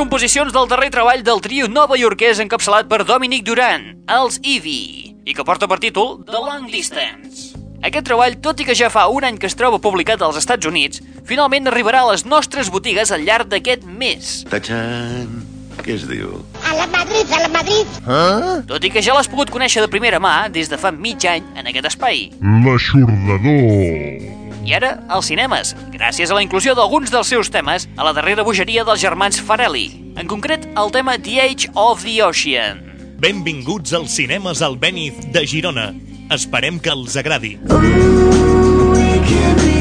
composicions 0.00 0.54
del 0.54 0.64
darrer 0.64 0.88
treball 0.88 1.20
del 1.20 1.42
trio 1.44 1.66
nova 1.68 1.98
iorquès 2.00 2.38
encapçalat 2.40 2.86
per 2.88 3.02
Dominic 3.04 3.42
Duran, 3.44 3.82
els 4.08 4.38
Ivy, 4.40 5.12
i 5.28 5.34
que 5.36 5.44
porta 5.44 5.68
per 5.68 5.76
títol 5.82 6.22
The 6.24 6.40
Long 6.40 6.70
Distance. 6.72 7.52
Aquest 7.84 8.08
treball, 8.08 8.38
tot 8.40 8.62
i 8.64 8.66
que 8.68 8.76
ja 8.76 8.88
fa 8.92 9.10
un 9.12 9.28
any 9.28 9.36
que 9.36 9.50
es 9.50 9.56
troba 9.60 9.80
publicat 9.84 10.24
als 10.24 10.40
Estats 10.40 10.64
Units, 10.64 11.04
finalment 11.28 11.68
arribarà 11.68 12.00
a 12.00 12.14
les 12.14 12.24
nostres 12.24 12.72
botigues 12.72 13.12
al 13.12 13.28
llarg 13.28 13.52
d'aquest 13.52 13.84
mes. 13.84 14.32
Tachan! 14.48 15.44
Què 15.84 15.98
es 15.98 16.08
diu? 16.08 16.40
A 16.64 16.80
la 16.80 16.88
Madrid, 16.96 17.36
a 17.36 17.44
la 17.44 17.52
Madrid! 17.60 18.00
Eh? 18.00 18.58
Tot 18.72 18.84
i 18.84 18.96
que 18.96 19.04
ja 19.04 19.12
l'has 19.16 19.28
pogut 19.28 19.52
conèixer 19.52 19.84
de 19.84 19.92
primera 19.92 20.16
mà 20.16 20.48
des 20.48 20.72
de 20.72 20.80
fa 20.80 20.96
mig 20.96 21.28
any 21.28 21.44
en 21.60 21.68
aquest 21.68 21.92
espai. 21.92 22.30
L'aixordador! 22.40 24.39
I 24.64 24.74
ara, 24.76 24.92
als 25.08 25.30
cinemes, 25.30 25.74
gràcies 25.94 26.30
a 26.30 26.36
la 26.36 26.44
inclusió 26.44 26.74
d'alguns 26.76 27.12
dels 27.12 27.32
seus 27.32 27.50
temes 27.52 27.88
a 27.96 28.06
la 28.06 28.14
darrera 28.16 28.44
bogeria 28.46 28.84
dels 28.84 29.00
germans 29.02 29.40
Farelli. 29.40 29.88
En 30.20 30.28
concret, 30.28 30.68
el 30.76 30.92
tema 30.92 31.16
The 31.18 31.40
Age 31.46 31.72
of 31.74 32.04
the 32.04 32.20
Ocean. 32.26 32.84
Benvinguts 33.20 33.92
als 33.96 34.16
cinemes 34.16 34.62
al 34.62 34.78
Benith 34.80 35.26
de 35.32 35.46
Girona. 35.46 35.90
Esperem 36.30 36.78
que 36.80 36.92
els 36.92 37.16
agradi. 37.20 37.56
Shade 39.30 39.79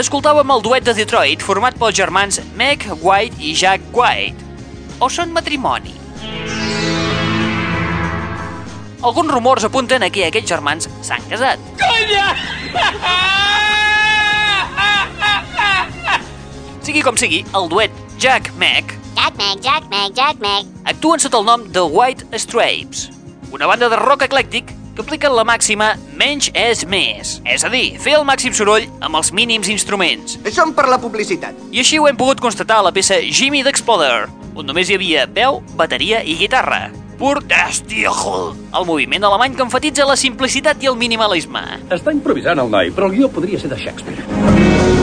escoltàvem 0.00 0.50
el 0.50 0.62
duet 0.64 0.86
de 0.86 0.94
Detroit 0.96 1.42
format 1.44 1.76
pels 1.78 1.94
germans 1.94 2.40
Meg 2.58 2.82
White 3.02 3.38
i 3.38 3.52
Jack 3.54 3.84
White. 3.94 4.42
O 4.98 5.08
són 5.10 5.30
matrimoni? 5.34 5.94
Alguns 9.04 9.30
rumors 9.30 9.66
apunten 9.68 10.02
a 10.02 10.10
que 10.10 10.26
aquests 10.26 10.50
germans 10.50 10.88
s'han 11.04 11.22
casat. 11.30 11.62
Conya! 11.78 12.26
Sigui 16.84 17.02
com 17.04 17.16
sigui, 17.16 17.44
el 17.56 17.70
duet 17.72 17.92
Jack-Meg 18.20 18.90
Jack 19.14 19.36
Meg, 19.38 19.60
Jack 19.62 19.86
Meg, 19.90 20.14
Jack 20.14 20.40
Meg. 20.42 20.66
actuen 20.84 21.22
sota 21.22 21.38
el 21.38 21.46
nom 21.46 21.68
de 21.72 21.80
White 21.80 22.38
Stripes, 22.38 23.08
una 23.54 23.66
banda 23.70 23.88
de 23.88 23.96
rock 24.00 24.26
eclèctic 24.26 24.74
que 24.94 25.02
apliquen 25.02 25.34
la 25.34 25.44
màxima 25.46 25.94
menys 26.16 26.50
és 26.54 26.84
més, 26.86 27.38
és 27.44 27.66
a 27.66 27.70
dir, 27.72 27.98
fer 28.00 28.16
el 28.18 28.26
màxim 28.26 28.54
soroll 28.54 28.86
amb 29.04 29.18
els 29.18 29.32
mínims 29.34 29.70
instruments. 29.72 30.38
Som 30.54 30.74
per 30.74 30.86
la 30.90 31.00
publicitat. 31.02 31.58
I 31.74 31.82
així 31.82 31.98
ho 31.98 32.08
hem 32.08 32.18
pogut 32.18 32.42
constatar 32.42 32.80
a 32.80 32.88
la 32.88 32.94
peça 32.94 33.18
Jimmy 33.24 33.64
the 33.66 33.74
Exploder, 33.74 34.28
on 34.54 34.70
només 34.70 34.90
hi 34.90 34.98
havia 34.98 35.26
veu, 35.26 35.60
bateria 35.78 36.22
i 36.22 36.38
guitarra. 36.38 36.86
Pur 37.18 37.38
Destichel, 37.46 38.54
el 38.74 38.86
moviment 38.88 39.26
alemany 39.26 39.54
que 39.54 39.62
enfatitza 39.66 40.06
la 40.06 40.18
simplicitat 40.18 40.82
i 40.82 40.90
el 40.90 40.98
minimalisme. 40.98 41.62
Està 41.94 42.14
improvisant 42.14 42.62
el 42.62 42.74
noi, 42.74 42.90
però 42.94 43.10
el 43.10 43.18
guió 43.18 43.30
podria 43.30 43.60
ser 43.62 43.70
de 43.70 43.78
Shakespeare. 43.78 44.93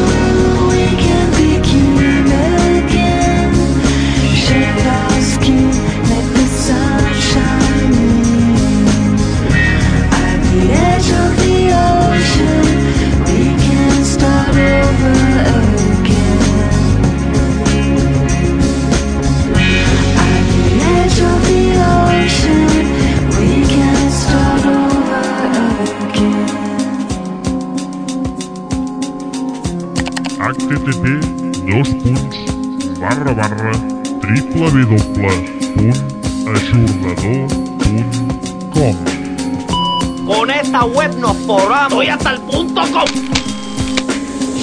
Web 40.85 41.15
nos 41.17 41.37
forramos. 41.45 41.93
Voy 41.93 42.07
hasta 42.07 42.31
el 42.31 42.41
punto 42.41 42.81
com. 42.91 43.50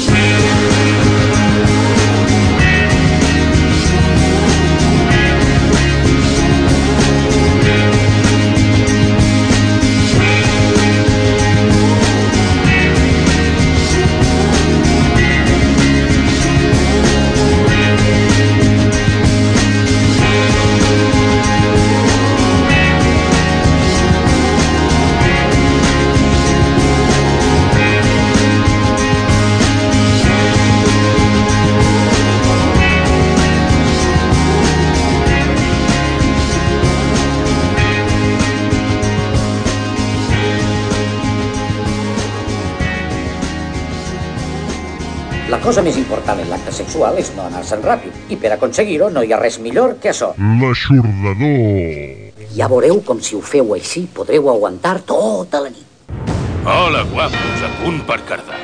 Thank 0.01 0.93
you. 0.93 0.98
Cosa 45.69 45.83
més 45.85 45.99
important 46.01 46.39
en 46.41 46.49
l'acte 46.49 46.73
sexual 46.73 47.19
és 47.21 47.29
no 47.37 47.43
anar-se'n 47.45 47.83
ràpid, 47.85 48.15
i 48.33 48.39
per 48.41 48.55
aconseguir-ho 48.55 49.11
no 49.13 49.21
hi 49.21 49.35
ha 49.35 49.41
res 49.43 49.59
millor 49.61 49.99
que 50.01 50.09
això. 50.15 50.31
L'aixordador. 50.63 52.47
Ja 52.57 52.71
veureu 52.73 53.03
com 53.05 53.21
si 53.21 53.37
ho 53.37 53.43
feu 53.45 53.75
així 53.77 54.07
podreu 54.17 54.49
aguantar 54.49 54.95
tota 55.13 55.61
la 55.67 55.75
nit. 55.75 55.85
Hola, 56.65 57.05
guapos, 57.13 57.67
a 57.69 57.71
punt 57.83 58.01
per 58.09 58.23
cardar. 58.31 58.63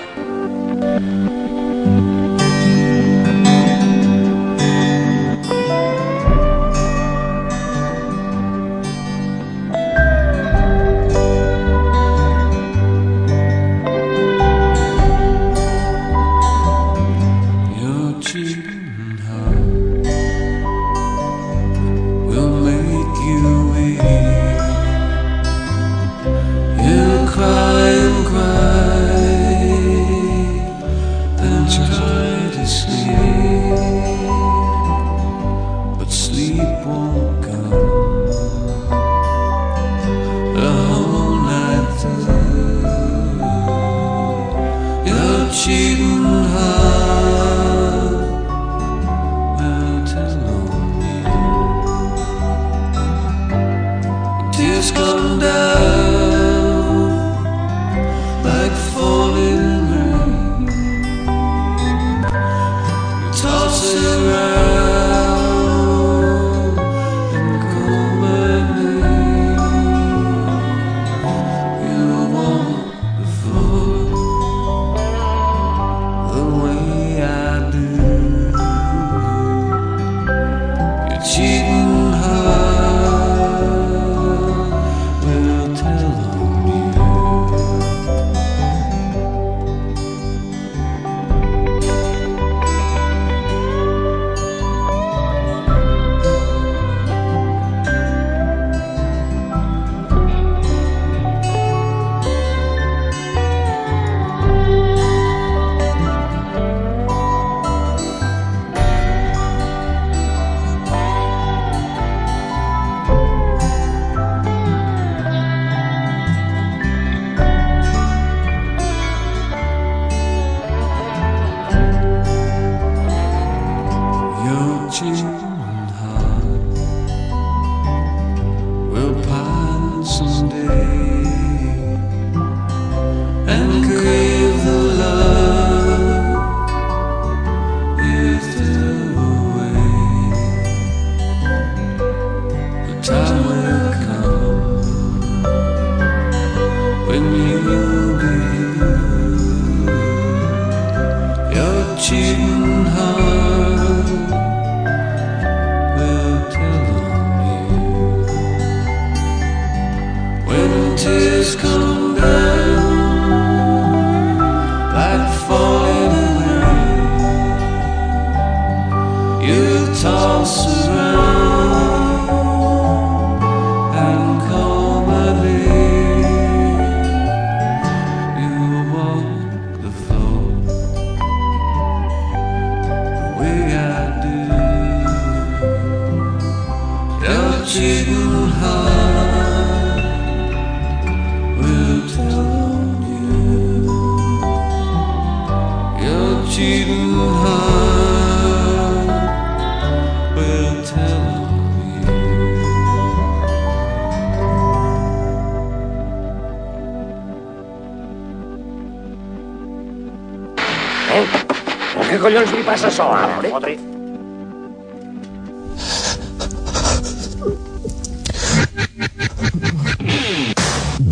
collons 212.24 212.52
li 212.56 212.62
passa 212.64 212.88
això, 212.88 213.04
ara? 213.12 213.36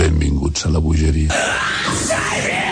Benvinguts 0.00 0.64
a 0.66 0.72
la 0.72 0.80
bogeria. 0.80 1.28
Ah, 1.36 2.71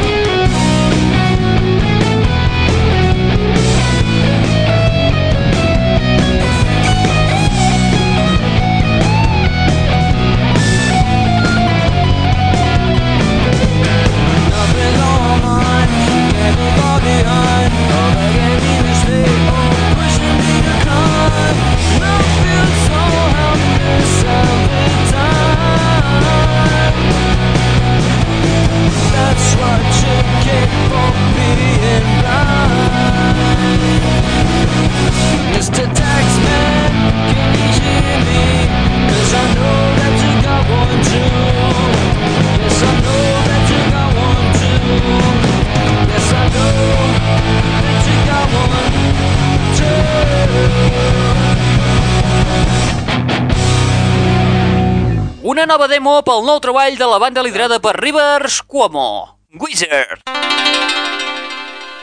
nova 55.71 55.87
demo 55.87 56.17
pel 56.27 56.41
nou 56.43 56.57
treball 56.59 56.97
de 56.99 57.07
la 57.07 57.17
banda 57.21 57.39
liderada 57.45 57.77
per 57.79 57.93
Rivers 57.95 58.57
Cuomo, 58.67 59.37
Wizard. 59.55 60.19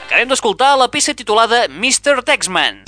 Acabem 0.06 0.30
d'escoltar 0.30 0.70
la 0.80 0.86
peça 0.88 1.12
titulada 1.12 1.66
Mr. 1.68 2.22
Texman, 2.24 2.80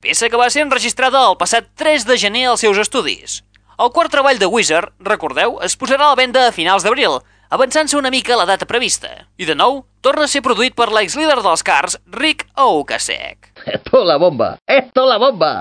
peça 0.00 0.30
que 0.32 0.40
va 0.40 0.48
ser 0.48 0.64
enregistrada 0.64 1.26
el 1.28 1.36
passat 1.36 1.68
3 1.76 2.08
de 2.08 2.16
gener 2.16 2.46
als 2.48 2.64
seus 2.64 2.80
estudis. 2.80 3.42
El 3.76 3.92
quart 3.92 4.08
treball 4.14 4.40
de 4.40 4.48
Wizard, 4.48 4.94
recordeu, 5.04 5.58
es 5.60 5.76
posarà 5.76 6.08
a 6.08 6.14
la 6.14 6.20
venda 6.22 6.46
a 6.48 6.56
finals 6.56 6.88
d'abril, 6.88 7.20
avançant-se 7.52 8.00
una 8.00 8.08
mica 8.14 8.32
a 8.32 8.40
la 8.40 8.48
data 8.48 8.64
prevista. 8.64 9.12
I 9.36 9.44
de 9.44 9.58
nou, 9.60 9.82
torna 10.00 10.24
a 10.24 10.32
ser 10.32 10.40
produït 10.40 10.72
per 10.72 10.88
l'ex-líder 10.88 11.42
dels 11.44 11.66
Cars, 11.66 12.00
Rick 12.16 12.48
Ocasek. 12.56 13.52
Esto 13.66 14.06
la 14.08 14.16
bomba, 14.16 14.54
esto 14.64 15.04
la 15.04 15.20
bomba. 15.20 15.52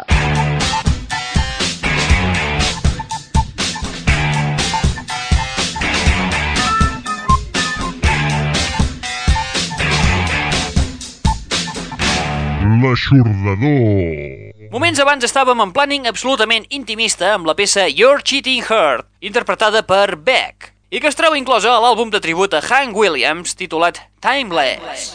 L'aixordador. 12.68 14.68
Moments 14.74 15.00
abans 15.00 15.24
estàvem 15.24 15.62
en 15.64 15.70
planning 15.72 16.08
absolutament 16.10 16.66
intimista 16.76 17.30
amb 17.38 17.48
la 17.48 17.56
peça 17.56 17.86
Your 17.88 18.20
Cheating 18.20 18.66
Heart, 18.68 19.08
interpretada 19.24 19.86
per 19.88 20.18
Beck, 20.20 20.74
i 20.92 21.00
que 21.00 21.08
es 21.08 21.16
troba 21.16 21.40
inclosa 21.40 21.72
a 21.72 21.80
l'àlbum 21.80 22.12
de 22.12 22.20
tribut 22.20 22.58
a 22.58 22.60
Hank 22.60 22.98
Williams 23.00 23.56
titulat 23.56 24.02
Timeless. 24.20 25.14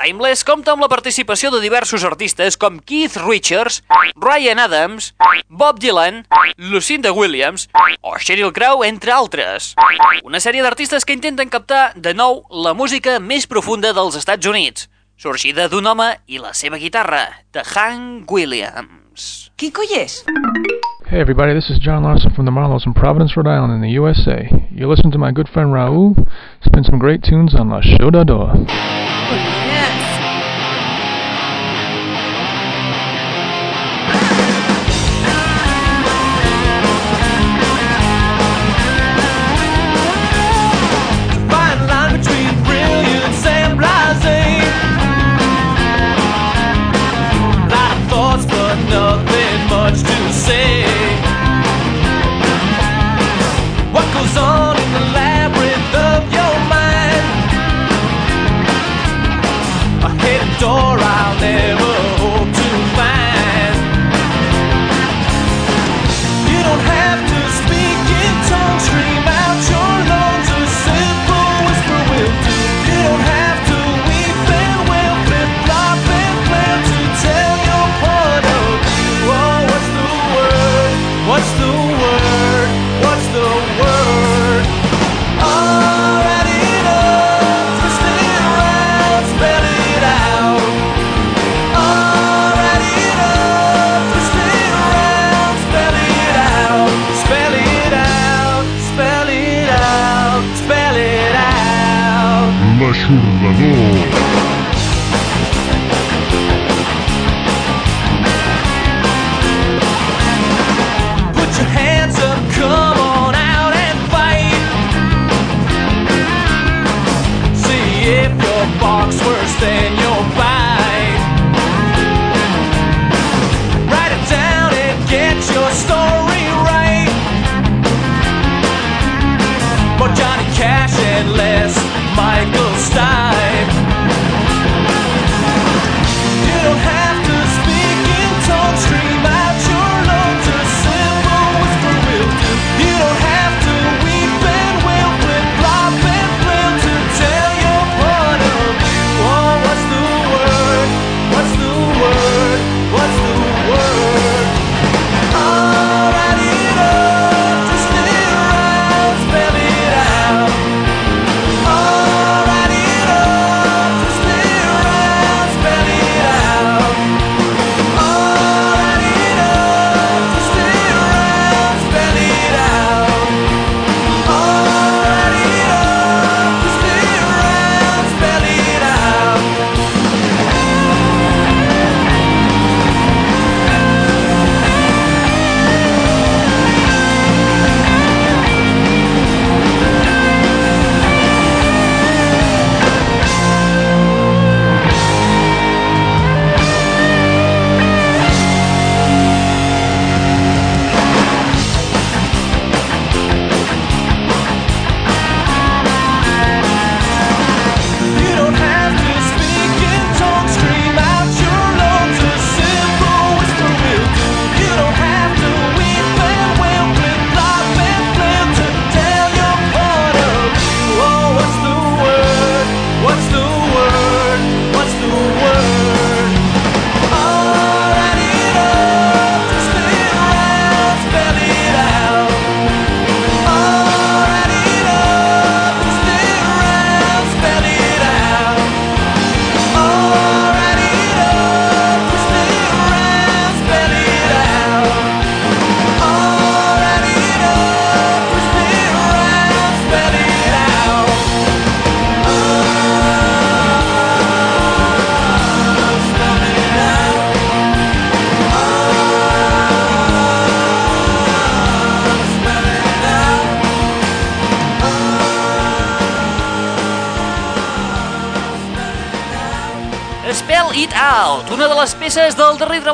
Timeless 0.00 0.46
compta 0.48 0.72
amb 0.72 0.82
la 0.82 0.88
participació 0.88 1.52
de 1.52 1.60
diversos 1.60 2.06
artistes 2.08 2.56
com 2.56 2.80
Keith 2.80 3.20
Richards, 3.20 3.82
Ryan 4.16 4.64
Adams, 4.64 5.12
Bob 5.52 5.78
Dylan, 5.78 6.24
Lucinda 6.56 7.12
Williams 7.12 7.68
o 8.00 8.16
Sheryl 8.16 8.54
Crow, 8.56 8.80
entre 8.88 9.12
altres. 9.12 9.74
Una 10.24 10.40
sèrie 10.40 10.64
d'artistes 10.64 11.04
que 11.04 11.12
intenten 11.12 11.52
captar 11.52 11.92
de 11.94 12.16
nou 12.16 12.46
la 12.48 12.72
música 12.72 13.20
més 13.20 13.46
profunda 13.46 13.92
dels 13.92 14.16
Estats 14.16 14.48
Units, 14.48 14.88
sorgida 15.22 15.68
d'un 15.70 15.86
home 15.86 16.08
i 16.26 16.40
la 16.42 16.50
seva 16.50 16.80
guitarra, 16.82 17.28
de 17.54 17.62
Hank 17.62 18.30
Williams. 18.32 19.52
¿Qué 19.56 19.70
collés? 19.70 20.24
Hey 21.06 21.20
everybody, 21.20 21.54
this 21.54 21.70
is 21.70 21.78
John 21.78 22.02
Larson 22.02 22.34
from 22.34 22.44
the 22.44 22.50
Marlows 22.50 22.86
in 22.86 22.92
Providence, 22.92 23.36
Rhode 23.36 23.46
Island 23.46 23.72
in 23.72 23.82
the 23.82 23.94
USA. 24.00 24.50
You 24.72 24.88
listen 24.88 25.12
to 25.12 25.18
my 25.18 25.30
good 25.30 25.48
friend 25.48 25.70
Raul 25.70 26.16
spin 26.64 26.82
some 26.82 26.98
great 26.98 27.22
tunes 27.22 27.54
on 27.54 27.70
La 27.70 27.80
Chodador. 27.80 28.66
Fine 28.66 29.61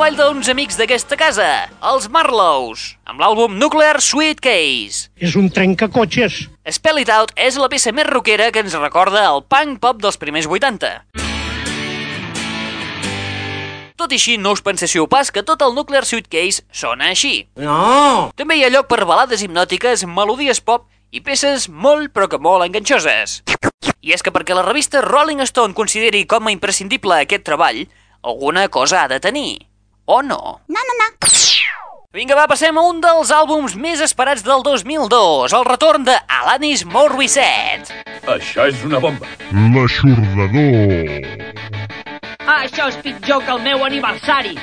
treball 0.09 0.33
d'uns 0.33 0.49
amics 0.49 0.77
d'aquesta 0.79 1.17
casa, 1.21 1.47
els 1.85 2.07
Marlows, 2.09 2.95
amb 3.05 3.21
l'àlbum 3.21 3.59
Nuclear 3.61 4.01
Sweet 4.01 4.39
Case. 4.41 5.11
És 5.21 5.35
un 5.37 5.51
trencacotxes. 5.53 6.47
Spell 6.73 7.03
It 7.03 7.11
Out 7.13 7.35
és 7.37 7.59
la 7.61 7.69
peça 7.69 7.93
més 7.93 8.09
rockera 8.09 8.47
que 8.55 8.63
ens 8.65 8.73
recorda 8.81 9.27
el 9.29 9.43
punk 9.45 9.83
pop 9.83 10.01
dels 10.01 10.17
primers 10.17 10.49
80. 10.49 10.95
Tot 14.01 14.15
i 14.15 14.17
així, 14.17 14.39
no 14.41 14.55
us 14.57 14.65
penséssiu 14.65 15.05
pas 15.13 15.29
que 15.29 15.45
tot 15.45 15.61
el 15.61 15.77
Nuclear 15.77 16.07
Suitcase 16.09 16.65
sona 16.73 17.13
així. 17.13 17.45
No! 17.61 18.33
També 18.39 18.57
hi 18.57 18.65
ha 18.65 18.73
lloc 18.73 18.89
per 18.89 19.05
balades 19.05 19.45
hipnòtiques, 19.45 20.07
melodies 20.09 20.65
pop 20.65 20.89
i 21.13 21.21
peces 21.21 21.69
molt 21.69 22.15
però 22.17 22.33
que 22.33 22.41
molt 22.41 22.65
enganxoses. 22.65 23.43
I 24.01 24.17
és 24.17 24.25
que 24.25 24.33
perquè 24.33 24.57
la 24.57 24.65
revista 24.65 25.05
Rolling 25.05 25.45
Stone 25.45 25.77
consideri 25.77 26.25
com 26.25 26.49
a 26.49 26.55
imprescindible 26.55 27.27
aquest 27.27 27.45
treball, 27.45 27.85
alguna 28.23 28.71
cosa 28.73 29.05
ha 29.05 29.11
de 29.13 29.21
tenir. 29.21 29.69
O 30.11 30.23
no? 30.23 30.61
No, 30.69 30.81
no, 30.89 30.95
no. 30.99 31.09
Vinga, 32.17 32.33
va, 32.35 32.47
passem 32.49 32.73
a 32.81 32.83
un 32.89 33.03
dels 33.05 33.29
àlbums 33.29 33.75
més 33.77 34.01
esperats 34.01 34.41
del 34.41 34.63
2002, 34.65 35.53
el 35.53 35.67
retorn 35.69 36.07
de 36.07 36.15
Alanis 36.39 36.87
Morissette. 36.89 37.93
Això 38.25 38.65
és 38.73 38.81
una 38.89 39.03
bomba. 39.05 39.29
L'aixordador. 39.53 41.29
Ah, 42.41 42.63
això 42.63 42.89
és 42.89 42.97
pitjor 43.05 43.45
que 43.45 43.53
el 43.53 43.61
meu 43.69 43.85
aniversari. 43.85 44.57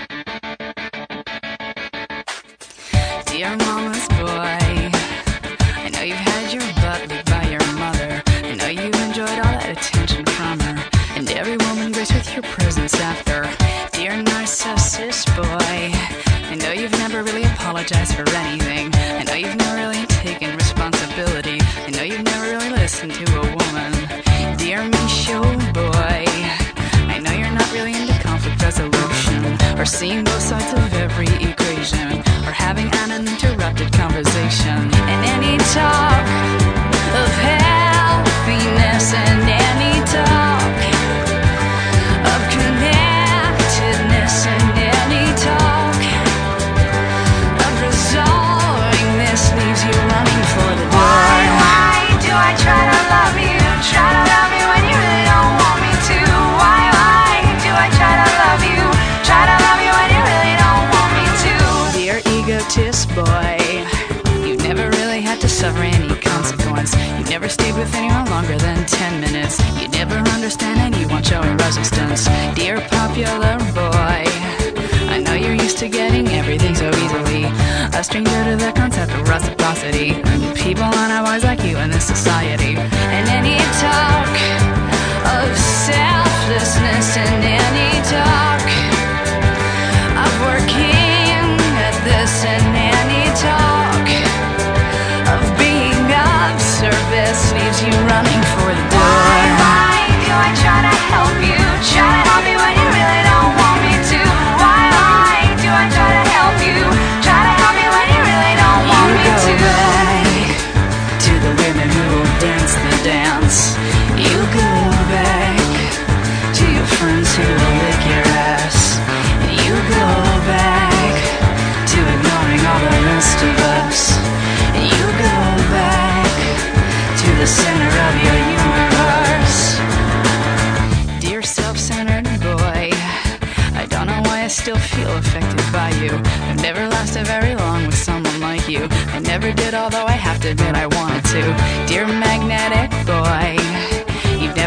Really 17.86 18.02
apologized 18.02 18.16
for 18.16 18.30
anything. 18.36 18.92
I 18.94 19.24
know 19.24 19.34
you've 19.34 19.56
never 19.58 19.76
really 19.76 20.06
taken 20.08 20.56
responsibility. 20.56 21.60
I 21.62 21.90
know 21.92 22.04
you've 22.04 22.24
never 22.24 22.46
really 22.52 22.70
listened 22.70 23.14
to 23.14 23.26
a 23.38 23.42
woman. 23.42 24.58
Dear 24.58 24.84
me 24.84 25.08
show 25.08 25.42
boy, 25.74 26.26
I 27.08 27.20
know 27.22 27.32
you're 27.32 27.52
not 27.52 27.72
really 27.74 27.94
into 27.94 28.14
conflict 28.22 28.62
resolution 28.62 29.58
or 29.80 29.86
seeing 29.86 30.24
both 30.24 30.42
sides 30.42 30.74
of 30.74 30.94
every 30.94 31.28
longer 68.36 68.58
than 68.58 68.86
10 68.86 69.22
minutes. 69.22 69.56
You 69.80 69.88
never 69.88 70.18
understand 70.36 70.78
anyone 70.94 71.24
showing 71.24 71.56
resistance. 71.56 72.26
Dear 72.54 72.82
popular 72.92 73.56
boy, 73.72 74.24
I 75.16 75.22
know 75.24 75.36
you're 75.36 75.56
used 75.56 75.78
to 75.78 75.88
getting 75.88 76.28
everything 76.28 76.76
so 76.76 76.90
easily. 77.04 77.46
A 77.98 78.04
stranger 78.04 78.44
to 78.50 78.58
the 78.58 78.74
concept 78.76 79.14
of 79.14 79.30
reciprocity. 79.30 80.10
And 80.32 80.54
people 80.54 80.84
aren't 80.84 81.14
always 81.14 81.46
like 81.46 81.64
you 81.64 81.78
in 81.78 81.90
this 81.90 82.08
society. 82.08 82.76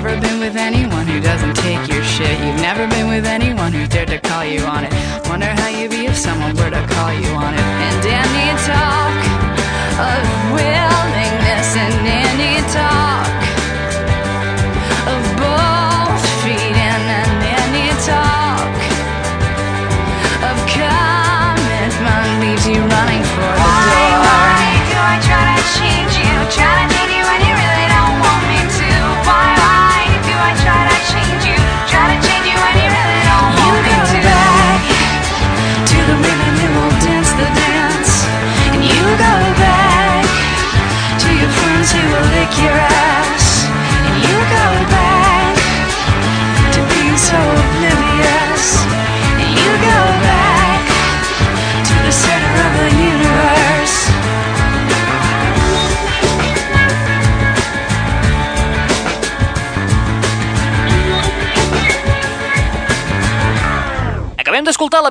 Never 0.08 0.20
been 0.22 0.40
with 0.40 0.56
anyone 0.56 1.06
who 1.06 1.20
doesn't 1.20 1.54
take 1.54 1.86
your 1.88 2.02
shit. 2.02 2.40
You've 2.40 2.60
never 2.62 2.86
been 2.88 3.08
with 3.08 3.26
anyone 3.26 3.72
who 3.72 3.86
dared 3.86 4.08
to 4.08 4.18
call 4.18 4.44
you 4.44 4.60
on 4.60 4.84
it. 4.84 4.92
Wonder 5.28 5.46
how 5.46 5.68
you'd 5.68 5.90
be 5.90 6.06
if 6.06 6.16
someone 6.16 6.56
were 6.56 6.70
to 6.70 6.86
call 6.86 7.12
you 7.12 7.28
on 7.28 7.52
it. 7.52 7.60
And 7.60 8.06
any 8.06 8.48
talk 8.64 9.18
of 10.00 10.52
willingness 10.54 10.87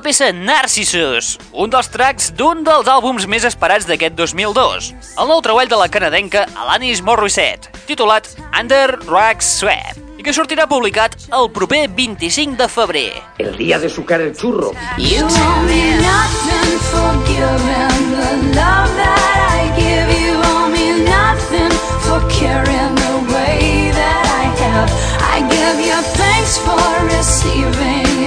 peça 0.08 0.30
Narcissus, 0.32 1.34
un 1.52 1.68
dels 1.68 1.90
tracks 1.92 2.30
d'un 2.32 2.62
dels 2.64 2.86
àlbums 2.88 3.26
més 3.28 3.44
esperats 3.44 3.84
d'aquest 3.84 4.14
2002, 4.16 4.86
el 5.20 5.28
nou 5.28 5.42
treball 5.44 5.68
de 5.68 5.76
la 5.76 5.88
canadenca 5.92 6.46
Alanis 6.62 7.02
Morissette, 7.04 7.68
titulat 7.84 8.30
Under 8.56 8.96
Rag 9.02 9.44
Sweat, 9.44 10.00
i 10.16 10.24
que 10.24 10.32
sortirà 10.32 10.64
publicat 10.70 11.18
el 11.36 11.50
proper 11.52 11.82
25 11.92 12.56
de 12.56 12.68
febrer. 12.72 13.10
El 13.36 13.58
día 13.60 13.76
de 13.82 13.90
sucar 13.92 14.22
el 14.24 14.32
churro. 14.32 14.72
You 14.96 15.28
owe 15.28 15.60
me 15.68 15.82
nothing 16.00 16.72
for 16.88 17.12
giving 17.28 18.08
the 18.16 18.32
love 18.56 18.88
that 18.96 19.60
I 19.60 19.68
give. 19.76 20.08
You 20.22 20.40
owe 20.40 20.70
me 20.72 21.04
nothing 21.04 21.74
for 22.06 22.24
caring 22.32 22.96
the 23.04 23.16
way 23.34 23.92
that 23.92 24.24
I 24.40 24.48
have. 24.64 24.88
I 25.20 25.44
give 25.52 25.84
you 25.84 26.00
thanks 26.16 26.56
for 26.64 26.80
receiving. 27.12 28.17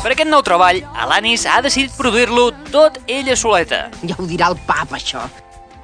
Per 0.00 0.14
aquest 0.14 0.30
nou 0.30 0.40
treball, 0.42 0.80
Alanis 0.96 1.44
ha 1.46 1.60
decidit 1.62 1.92
produir-lo 1.94 2.48
tot 2.72 2.96
ella 3.06 3.36
soleta. 3.36 3.84
Ja 4.02 4.16
ho 4.18 4.24
dirà 4.26 4.48
el 4.50 4.56
pap, 4.66 4.94
això. 4.96 5.22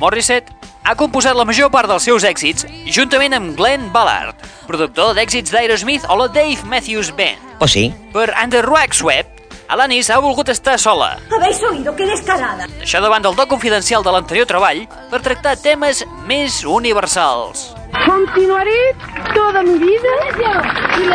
Morissette 0.01 0.53
ha 0.87 0.95
composat 0.99 1.37
la 1.37 1.45
major 1.49 1.70
part 1.72 1.89
dels 1.91 2.05
seus 2.09 2.24
èxits 2.27 2.66
juntament 2.97 3.37
amb 3.37 3.55
Glenn 3.59 3.91
Ballard, 3.95 4.41
productor 4.66 5.14
d'èxits 5.16 5.53
d'Aerosmith 5.55 6.09
o 6.11 6.18
la 6.20 6.29
Dave 6.33 6.64
Matthews 6.68 7.12
Band. 7.16 7.39
¿O 7.61 7.68
sí? 7.70 7.89
Per 8.12 8.29
Under 8.43 8.64
Wax 8.72 9.05
Web, 9.07 9.31
Alanis 9.69 10.11
ha 10.11 10.19
volgut 10.23 10.49
estar 10.49 10.79
sola, 10.79 11.19
¿Habéis 11.35 11.62
oído? 11.62 11.95
¡Qué 11.97 12.07
descarada! 12.07 12.67
això 12.81 13.01
davant 13.03 13.25
del 13.25 13.35
do 13.35 13.47
confidencial 13.51 14.05
de 14.07 14.12
l'anterior 14.14 14.47
treball 14.47 14.85
per 15.11 15.21
tractar 15.25 15.57
temes 15.59 16.05
més 16.29 16.62
universals. 16.64 17.73
Continuaré 18.05 18.95
toda 19.35 19.62
mi 19.62 19.79
vida 19.79 20.12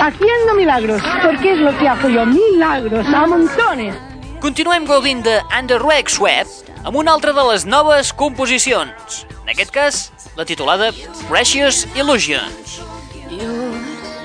haciendo 0.02 0.56
milagros, 0.56 1.02
porque 1.24 1.54
es 1.54 1.60
lo 1.60 1.72
que 1.78 1.88
hago 1.88 2.10
yo, 2.10 2.26
milagros, 2.26 3.08
a 3.14 3.26
montones. 3.28 3.96
Continuem 4.42 4.86
gaudint 4.86 5.24
de 5.24 5.40
Under 5.58 5.82
Wax 5.84 6.20
Web 6.20 6.48
amb 6.84 6.98
una 6.98 7.14
altra 7.14 7.32
de 7.32 7.44
les 7.52 7.66
noves 7.66 8.12
composicions. 8.12 9.26
En 9.44 9.54
aquest 9.54 9.72
cas, 9.72 10.12
la 10.36 10.46
titulada 10.46 10.92
Precious 11.30 11.86
Illusions. 11.96 12.82
You'll 13.30 13.80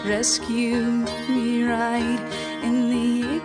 rescue 0.05 1.05
me 1.29 1.63
right 1.63 2.46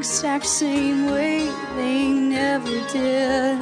exact 0.01 0.47
same 0.47 1.11
way 1.11 1.47
they 1.75 2.09
never 2.09 2.75
did. 2.91 3.61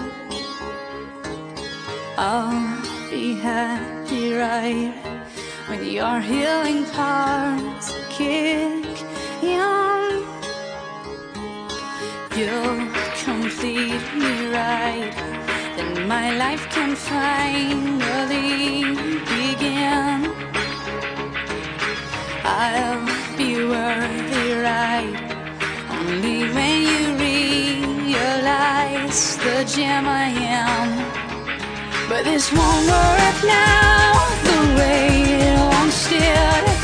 I'll 2.18 2.82
be 3.10 3.34
happy 3.34 4.32
right 4.32 4.94
when 5.68 5.84
your 5.84 6.22
healing 6.22 6.86
parts 6.96 7.94
kick 8.08 8.86
in. 9.44 10.24
You'll 12.38 12.88
complete 13.26 14.08
me 14.22 14.34
right, 14.60 15.12
then 15.76 16.08
my 16.08 16.38
life 16.38 16.66
can 16.70 16.96
finally 16.96 18.96
begin. 19.34 20.32
I'll 22.46 23.06
be 23.36 23.66
worthy 23.66 24.54
right 24.54 25.39
only 26.10 26.50
when 26.56 26.82
you 26.92 27.04
realize 28.10 29.38
the 29.38 29.64
gem 29.66 30.08
I 30.08 30.30
am. 30.62 30.88
But 32.10 32.24
this 32.24 32.52
won't 32.52 32.88
work 32.88 33.38
now 33.46 34.14
the 34.50 34.60
way 34.78 35.08
it 35.46 35.60
once 35.78 36.10
did. 36.10 36.79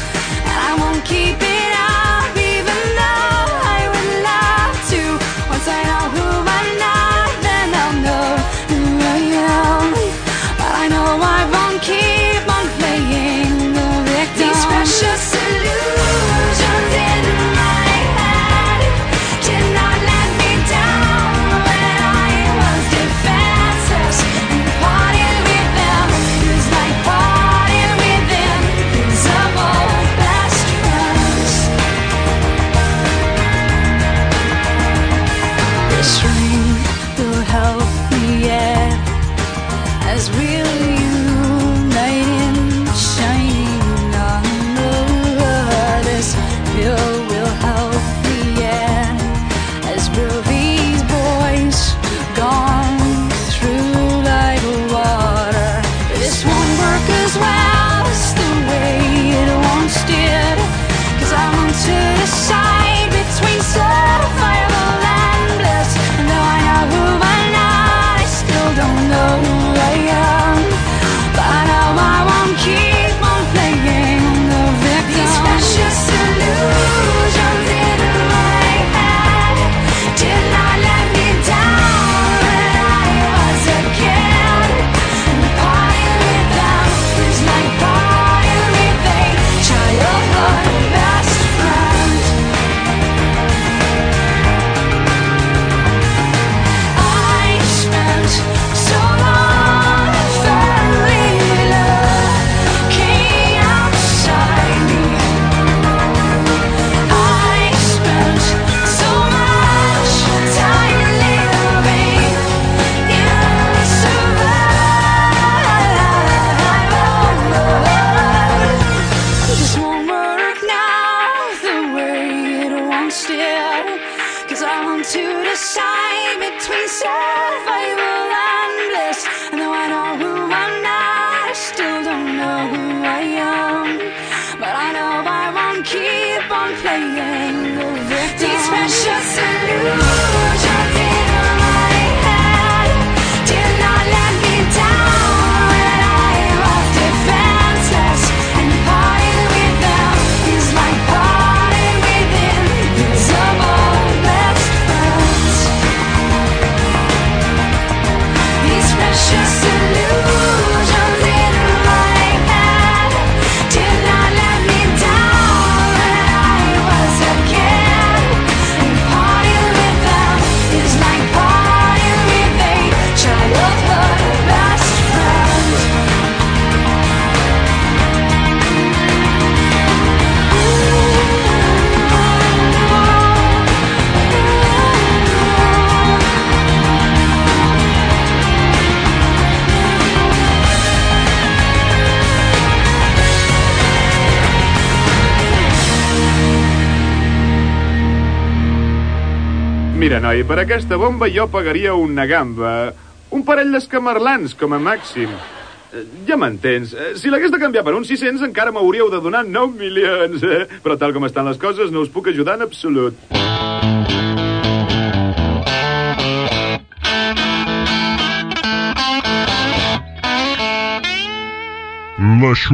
Mira, 200.06 200.20
noi, 200.22 200.44
per 200.46 200.60
aquesta 200.62 201.00
bomba 201.02 201.26
jo 201.34 201.48
pagaria 201.50 201.96
una 201.98 202.28
gamba. 202.30 202.92
Un 203.34 203.42
parell 203.42 203.72
d'escamarlans, 203.74 204.54
com 204.54 204.76
a 204.76 204.78
màxim. 204.78 205.32
Eh, 205.34 206.04
Ja 206.28 206.38
m'entens. 206.38 206.94
Eh, 206.94 207.16
Si 207.18 207.32
l'hagués 207.34 207.50
de 207.50 207.58
canviar 207.58 207.84
per 207.84 207.96
uns 207.98 208.06
600 208.14 208.46
encara 208.46 208.72
m'hauríeu 208.72 209.10
de 209.10 209.18
donar 209.20 209.42
9 209.44 209.74
milions. 209.82 210.44
Eh? 210.44 210.68
Però 210.84 210.94
tal 210.96 211.12
com 211.12 211.26
estan 211.26 211.50
les 211.50 211.58
coses 211.58 211.90
no 211.90 212.06
us 212.06 212.14
puc 212.14 212.28
ajudar 212.30 212.54
en 212.60 212.68
absolut. 212.70 213.18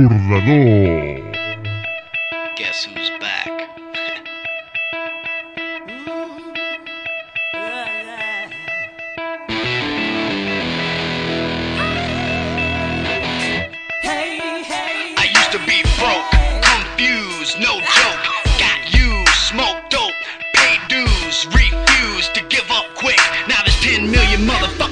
L'aixordador. 0.02 1.31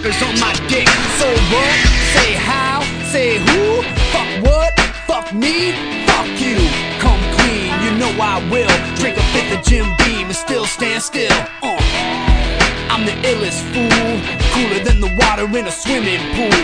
Motherfuckers 0.10 0.28
on 0.28 0.40
my 0.40 0.54
dick. 0.68 0.88
So 1.18 1.28
what? 1.54 1.76
Say 2.14 2.34
how? 2.34 2.82
Say 3.12 3.38
who? 3.38 3.82
Fuck 4.12 4.44
what? 4.44 4.80
Fuck 5.08 5.34
me? 5.34 5.72
Fuck 6.06 6.28
you. 6.40 6.58
Come 7.00 7.20
clean, 7.38 7.70
you 7.84 7.92
know 7.98 8.12
I 8.22 8.42
will. 8.52 8.70
Drink 8.98 9.18
a 9.18 9.24
fifth 9.34 9.58
of 9.58 9.66
Jim 9.66 9.86
Beam 10.00 10.28
and 10.28 10.36
still 10.36 10.66
stand 10.66 11.02
still. 11.04 11.32
Uh. 11.62 11.78
I'm 12.90 13.06
the 13.06 13.14
illest 13.22 13.62
fool, 13.72 14.12
cooler 14.52 14.84
than 14.84 15.00
the 15.00 15.14
water 15.22 15.46
in 15.58 15.68
a 15.68 15.72
swimming 15.72 16.20
pool. 16.34 16.60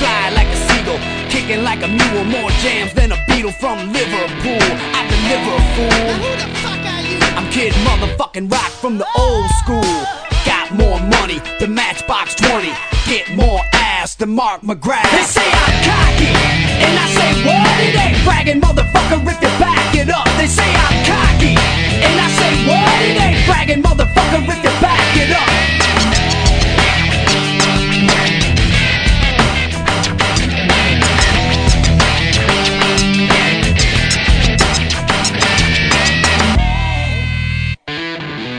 Fly 0.00 0.30
like 0.30 0.48
a 0.48 0.56
seagull, 0.56 0.98
kicking 1.28 1.62
like 1.62 1.82
a 1.82 1.88
mule. 1.88 2.24
More 2.24 2.50
jams 2.62 2.92
than 2.94 3.12
a 3.12 3.24
beetle 3.28 3.52
from 3.52 3.92
Liverpool. 3.92 4.66
I 4.96 5.04
deliver, 5.12 5.56
fool. 5.76 6.12
who 6.16 6.30
the 6.40 6.48
fuck 6.58 6.80
are 6.80 7.02
you? 7.02 7.18
I'm 7.36 7.50
Kid 7.52 7.72
Motherfucking 7.84 8.50
Rock 8.50 8.70
from 8.70 8.98
the 8.98 9.06
old 9.16 9.50
school. 9.62 10.25
Got 10.66 10.78
more 10.78 10.98
money 10.98 11.40
than 11.60 11.74
Matchbox 11.74 12.34
20. 12.34 12.72
Get 13.06 13.36
more 13.36 13.60
ass 13.72 14.16
than 14.16 14.30
Mark 14.30 14.62
McGrath. 14.62 15.08
They 15.12 15.22
say 15.22 15.46
I'm 15.46 15.84
cocky, 15.84 16.26
and 16.26 16.98
I 16.98 17.06
say 17.14 17.30
what? 17.46 17.80
It 17.80 17.94
ain't 17.94 18.24
bragging, 18.24 18.60
motherfucker, 18.60 19.20
if 19.22 19.40
you 19.42 19.48
back 19.60 19.94
it 19.94 20.10
up. 20.10 20.26
They 20.36 20.48
say 20.48 20.66
I'm 20.66 21.04
cocky, 21.06 21.54
and 22.02 22.20
I 22.20 22.28
say 22.34 22.66
what? 22.66 23.02
It 23.02 23.16
ain't 23.16 23.46
bragging, 23.46 23.82
motherfucker, 23.82 24.42
if 24.42 24.64
you 24.64 24.80
back 24.80 25.16
it 25.16 25.30
up. 25.30 25.46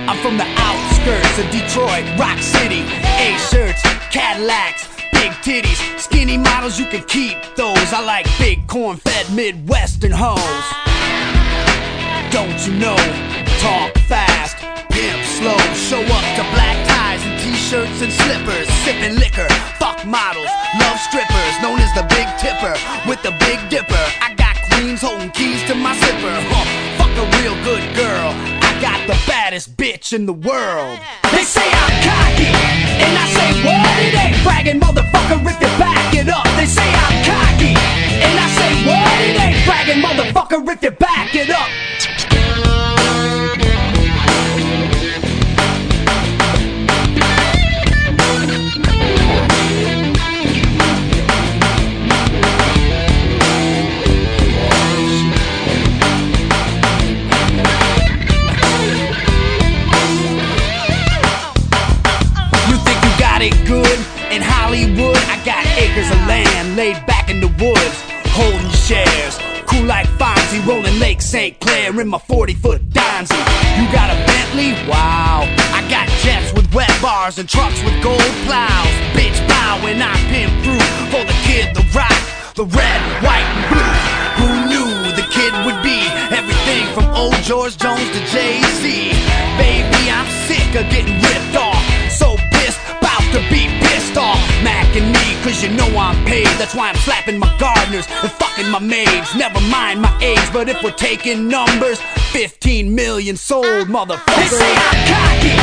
I'm 0.10 0.18
from 0.20 0.38
the 0.38 0.66
outskirts 1.08 1.39
of 1.39 1.51
Detroit, 1.51 2.20
Rock 2.20 2.39
City. 2.39 2.82
A-shirts, 3.20 3.82
Cadillacs, 4.12 4.88
big 5.12 5.32
titties, 5.43 5.99
skinny 5.99 6.38
models, 6.38 6.80
you 6.80 6.86
can 6.86 7.03
keep 7.03 7.38
those. 7.55 7.93
I 7.93 8.03
like 8.03 8.26
big 8.38 8.68
corn-fed 8.68 9.32
Midwestern 9.34 10.12
hoes. 10.12 10.66
Don't 12.32 12.60
you 12.68 12.74
know? 12.80 12.97
Talk 13.60 13.93
fast, 14.08 14.58
pimp 14.91 15.24
slow. 15.26 15.58
Show 15.74 16.01
up 16.01 16.26
to 16.36 16.43
black 16.53 16.78
ties 16.88 17.24
and 17.26 17.39
t-shirts 17.41 18.01
and 18.01 18.12
slippers, 18.12 18.68
sipping 18.84 19.16
liquor. 19.16 19.47
Fuck 19.80 20.05
models, 20.05 20.51
love 20.80 20.99
strippers, 20.99 21.55
known 21.62 21.80
as 21.80 21.91
the 21.95 22.03
Big 22.12 22.28
Tipper 22.38 22.76
with 23.08 23.22
the 23.24 23.32
Big 23.39 23.60
Dipper. 23.70 24.05
I 24.22 24.34
got 24.36 24.55
queens 24.70 25.01
holding 25.01 25.32
keys 25.32 25.64
to 25.68 25.76
my 25.76 25.95
zipper. 25.95 26.36
Huh, 26.51 26.87
baddest 29.48 29.78
bitch 29.78 30.12
in 30.12 30.26
the 30.26 30.34
world. 30.34 31.00
They 31.32 31.43
say 31.43 31.64
I'm 31.64 31.95
cocky, 32.04 32.52
and 33.00 33.18
I 33.18 33.26
say 33.32 33.50
what? 33.64 33.95
It 34.04 34.14
ain't 34.14 34.43
bragging, 34.43 34.78
motherfucker, 34.78 35.39
if 35.39 35.62
you 35.62 35.72
back 35.80 36.14
it 36.14 36.28
up. 36.28 36.43
They 36.58 36.66
say 36.66 36.84
I'm 36.84 37.24
cocky, 37.24 37.72
and 38.28 38.38
I 38.38 38.48
say 38.60 38.72
what? 38.84 39.22
It 39.24 39.39
ain't 39.39 39.66
bragging, 39.66 40.04
motherfucker, 40.04 40.68
if 40.68 40.84
you 40.84 40.91
back 40.91 41.34
it 41.34 41.50
up. 41.50 41.87
Shares. 68.88 69.38
Cool 69.68 69.84
like 69.84 70.08
Fonzie, 70.16 70.66
rolling 70.66 70.98
Lake 70.98 71.22
St. 71.22 71.60
Clair 71.60 72.00
in 72.00 72.08
my 72.08 72.20
40 72.20 72.54
foot 72.54 72.82
Donzy. 72.90 73.36
You 73.76 73.86
got 73.92 74.08
a 74.10 74.18
Bentley? 74.26 74.72
Wow. 74.88 75.44
I 75.76 75.84
got 75.90 76.08
jets 76.24 76.54
with 76.54 76.74
wet 76.74 76.92
bars 77.02 77.38
and 77.38 77.50
trucks 77.50 77.84
with 77.84 78.02
gold 78.02 78.32
plows. 78.48 78.94
Bitch, 79.12 79.38
bow 79.50 79.84
when 79.84 80.02
I 80.02 80.16
pimp 80.32 80.54
through 80.64 80.88
for 81.12 81.24
the 81.28 81.36
kid, 81.44 81.76
the 81.76 81.84
rock, 81.92 82.16
the 82.56 82.64
red, 82.64 83.02
white, 83.22 83.48
and 83.52 83.66
blue. 83.68 83.96
Who 84.40 84.50
knew 84.72 84.90
the 85.20 85.28
kid 85.36 85.52
would 85.66 85.84
be 85.84 86.00
everything 86.32 86.88
from 86.96 87.12
old 87.14 87.36
George 87.44 87.76
Jones 87.76 88.08
to 88.16 88.22
Jay 88.32 88.64
Z? 88.80 89.12
Baby, 89.60 90.02
I'm 90.16 90.30
sick 90.48 90.70
of 90.80 90.90
getting 90.90 91.20
ripped 91.20 91.58
off. 91.60 91.77
About 93.28 93.42
to 93.42 93.50
be 93.52 93.68
pissed 93.80 94.18
off. 94.18 94.40
Macking 94.64 95.12
me, 95.12 95.26
cause 95.44 95.64
you 95.64 95.70
know 95.70 95.88
I'm 95.98 96.16
paid. 96.26 96.48
That's 96.60 96.76
why 96.76 96.90
I'm 96.90 96.96
slapping 96.98 97.40
my 97.40 97.50
gardeners 97.60 98.08
and 98.24 98.32
fucking 98.32 98.70
my 98.70 98.80
maids. 98.80 99.36
Never 99.36 99.60
mind 99.68 100.02
my 100.02 100.12
age, 100.22 100.48
but 100.54 100.70
if 100.70 100.82
we're 100.84 100.92
taking 100.92 101.48
numbers, 101.48 102.00
15 102.32 102.94
million 102.94 103.36
sold, 103.36 103.88
motherfucker. 103.88 104.36
They 104.36 104.48
say 104.48 104.72
I'm 104.72 105.00
cocky, 105.12 105.56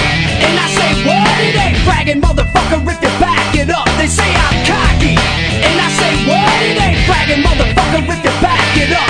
and 0.45 0.55
I 0.61 0.67
say 0.77 0.91
what? 1.09 1.37
It 1.41 1.57
ain't 1.57 1.81
bragging, 1.85 2.21
motherfucker, 2.21 2.81
if 2.85 3.01
you 3.01 3.13
back 3.21 3.55
it 3.55 3.71
up. 3.71 3.89
They 3.97 4.09
say 4.09 4.29
I'm 4.29 4.57
cocky, 4.69 5.15
and 5.17 5.77
I 5.81 5.89
say 6.01 6.13
what? 6.29 6.57
It 6.69 6.77
ain't 6.81 7.01
bragging, 7.09 7.43
motherfucker, 7.45 8.01
if 8.05 8.21
you 8.25 8.35
back 8.45 8.77
it 8.77 8.93
up. 8.93 9.09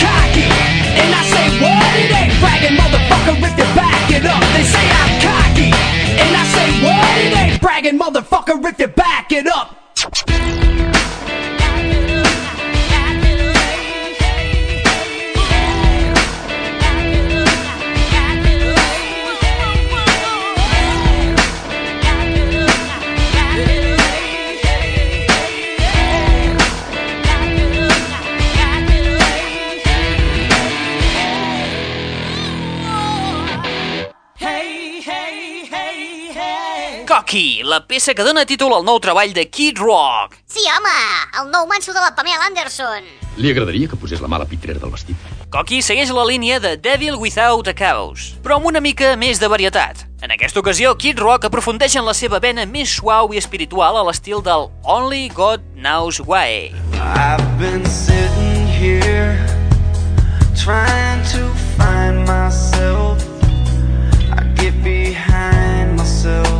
Cocky, 0.00 0.48
and 0.48 1.10
I 1.12 1.22
say 1.28 1.46
what? 1.60 1.92
It 1.96 2.10
ain't 2.12 2.34
bragging, 2.40 2.76
motherfucker, 2.76 3.36
if 3.36 3.52
you 3.58 3.68
back 3.76 4.10
it 4.12 4.24
up. 4.24 4.42
They 4.56 4.64
motherfucker, 8.16 8.64
if 8.64 8.78
you 8.78 8.88
back 8.88 9.32
it 9.32 9.46
up. 9.46 10.95
Cocky, 37.26 37.62
la 37.64 37.80
peça 37.82 38.12
que 38.14 38.22
dona 38.22 38.44
títol 38.46 38.70
al 38.70 38.84
nou 38.86 39.00
treball 39.02 39.32
de 39.34 39.42
Kid 39.50 39.80
Rock. 39.82 40.36
Sí, 40.46 40.62
home, 40.70 40.92
el 41.40 41.48
nou 41.50 41.66
manso 41.66 41.90
de 41.90 41.98
la 41.98 42.12
Pamela 42.14 42.46
Anderson. 42.46 43.02
Li 43.42 43.50
agradaria 43.50 43.88
que 43.90 43.96
posés 43.98 44.20
la 44.22 44.28
mala 44.30 44.44
pitrera 44.46 44.78
del 44.78 44.92
vestit. 44.94 45.18
Cocky 45.50 45.80
segueix 45.82 46.12
la 46.14 46.22
línia 46.22 46.60
de 46.62 46.76
Devil 46.78 47.16
Without 47.18 47.66
a 47.66 47.74
Cause, 47.74 48.36
però 48.44 48.60
amb 48.60 48.68
una 48.70 48.78
mica 48.78 49.16
més 49.18 49.42
de 49.42 49.48
varietat. 49.50 50.04
En 50.22 50.30
aquesta 50.30 50.62
ocasió, 50.62 50.92
Kid 50.94 51.18
Rock 51.18 51.48
aprofundeix 51.48 51.96
en 51.98 52.06
la 52.06 52.14
seva 52.14 52.38
vena 52.38 52.62
més 52.62 52.94
suau 52.94 53.34
i 53.34 53.42
espiritual 53.42 53.98
a 53.98 54.04
l'estil 54.06 54.38
del 54.46 54.68
Only 54.84 55.26
God 55.34 55.66
Knows 55.74 56.22
Why. 56.22 56.70
I've 56.94 57.42
been 57.58 57.82
sitting 57.90 58.70
here 58.70 59.34
trying 60.54 61.26
to 61.34 61.42
find 61.74 62.22
myself. 62.22 63.18
I 64.30 64.46
get 64.54 64.78
behind 64.86 65.98
myself. 65.98 66.55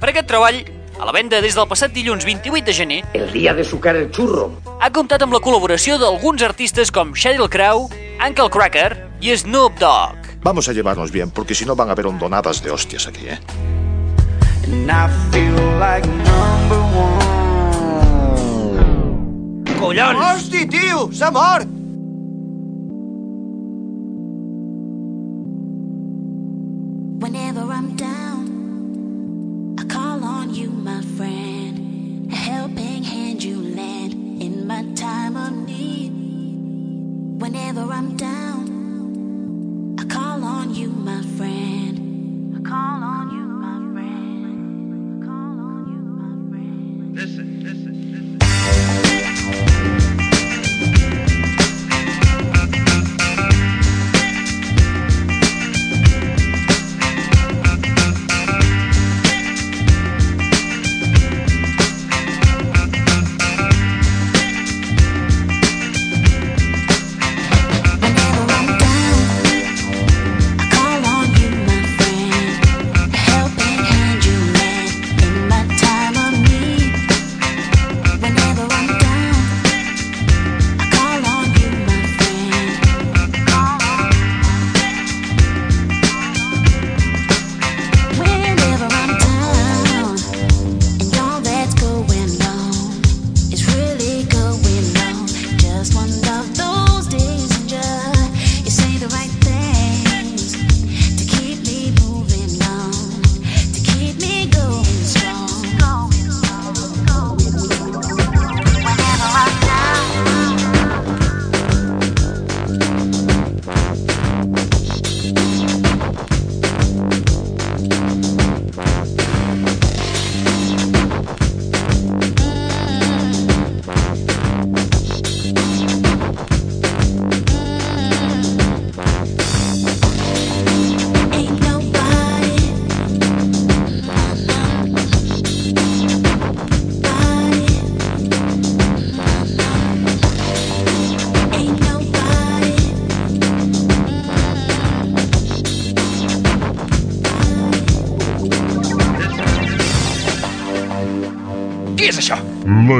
Per 0.00 0.08
aquest 0.10 0.26
treball, 0.30 0.58
a 0.98 1.06
la 1.06 1.12
venda 1.14 1.40
des 1.42 1.54
del 1.58 1.66
passat 1.70 1.92
dilluns 1.94 2.24
28 2.26 2.64
de 2.66 2.72
gener, 2.74 3.00
El 3.14 3.30
día 3.32 3.54
de 3.54 3.64
sucar 3.64 3.96
el 3.96 4.10
churro. 4.10 4.52
ha 4.80 4.90
comptat 4.90 5.22
amb 5.22 5.32
la 5.32 5.40
col·laboració 5.40 5.98
d'alguns 5.98 6.42
artistes 6.42 6.90
com 6.90 7.14
Sheryl 7.14 7.48
Crow, 7.50 7.88
Uncle 8.26 8.50
Cracker 8.50 9.08
i 9.20 9.36
Snoop 9.36 9.78
Dogg. 9.78 10.16
Vamos 10.42 10.68
a 10.68 10.72
llevarnos 10.72 11.10
bien, 11.12 11.30
porque 11.30 11.54
si 11.54 11.64
no 11.64 11.76
van 11.76 11.88
a 11.88 11.92
haber 11.92 12.06
hondonadas 12.06 12.62
de 12.62 12.70
hostias 12.70 13.06
aquí, 13.06 13.26
¿eh? 13.28 13.38
And 14.64 14.90
I 14.90 15.08
feel 15.30 15.54
like 15.78 16.06
number 16.06 16.78
one. 16.94 17.22
Collons! 19.80 20.18
Hosti, 20.18 20.66
tio! 20.66 21.08
S'ha 21.12 21.30
mort! 21.30 21.66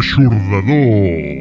eixordador. 0.03 1.32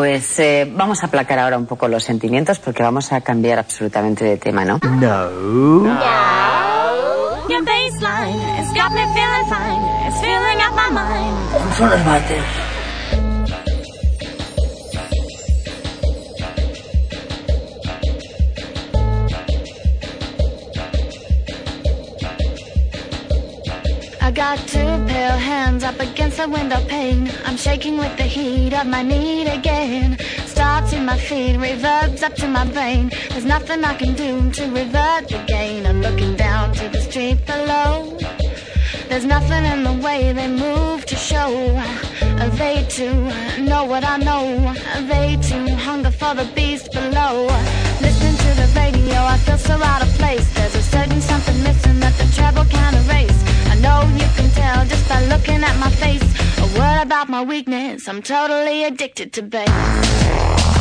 pues 0.00 0.38
eh, 0.38 0.66
vamos 0.66 1.02
a 1.02 1.08
aplacar 1.08 1.38
ahora 1.38 1.58
un 1.58 1.66
poco 1.66 1.86
los 1.86 2.02
sentimientos 2.02 2.58
porque 2.58 2.82
vamos 2.82 3.12
a 3.12 3.20
cambiar 3.20 3.58
absolutamente 3.58 4.24
de 4.24 4.38
tema, 4.38 4.64
¿no? 4.64 4.78
No. 4.82 5.28
No. 5.28 6.00
I 24.22 24.32
got 24.32 24.58
two 24.66 24.78
pale 24.78 25.36
hands 25.36 25.84
up 25.84 26.00
against 26.00 26.38
the 26.38 26.48
window 26.48 26.80
pane. 26.86 27.30
I'm 27.44 27.58
shaking 27.58 27.98
with 27.98 28.16
the 28.16 28.22
heat 28.22 28.72
of 28.72 28.86
my 28.86 29.02
knees. 29.02 29.39
My 31.10 31.18
feet, 31.18 31.56
reverbs 31.56 32.22
up 32.22 32.34
to 32.34 32.46
my 32.46 32.64
brain. 32.72 33.10
There's 33.30 33.44
nothing 33.44 33.82
I 33.82 33.94
can 33.94 34.14
do 34.14 34.32
to 34.58 34.62
revert 34.80 35.26
the 35.28 35.42
gain. 35.48 35.84
I'm 35.84 36.00
looking 36.00 36.36
down 36.36 36.72
to 36.74 36.88
the 36.88 37.00
street 37.00 37.44
below. 37.46 38.16
There's 39.08 39.24
nothing 39.24 39.64
in 39.72 39.82
the 39.82 39.96
way 40.06 40.32
they 40.32 40.46
move 40.46 41.04
to 41.06 41.16
show. 41.16 41.50
They 42.60 42.86
too 42.88 43.18
know 43.70 43.84
what 43.92 44.04
I 44.04 44.18
know. 44.28 44.44
They 45.10 45.36
too 45.50 45.66
hunger 45.86 46.12
for 46.12 46.32
the 46.40 46.48
beast 46.54 46.92
below. 46.92 47.34
Listening 48.06 48.36
to 48.44 48.50
the 48.60 48.68
radio, 48.76 49.18
I 49.34 49.36
feel 49.44 49.58
so 49.58 49.74
out 49.92 50.02
of 50.06 50.10
place. 50.20 50.46
There's 50.54 50.76
a 50.76 50.82
certain 50.94 51.20
something 51.20 51.60
missing 51.64 51.98
that 52.04 52.14
the 52.20 52.26
treble 52.36 52.66
can't 52.76 52.96
erase. 53.02 53.40
I 53.72 53.74
know 53.84 53.98
you 54.22 54.28
can 54.36 54.48
tell 54.60 54.86
just 54.86 55.08
by 55.08 55.20
looking 55.32 55.60
at 55.70 55.76
my 55.84 55.90
face. 56.04 56.28
A 56.64 56.66
word 56.78 57.02
about 57.02 57.28
my 57.28 57.42
weakness, 57.42 58.08
I'm 58.08 58.22
totally 58.22 58.84
addicted 58.84 59.32
to 59.32 59.42
bass. 59.42 60.79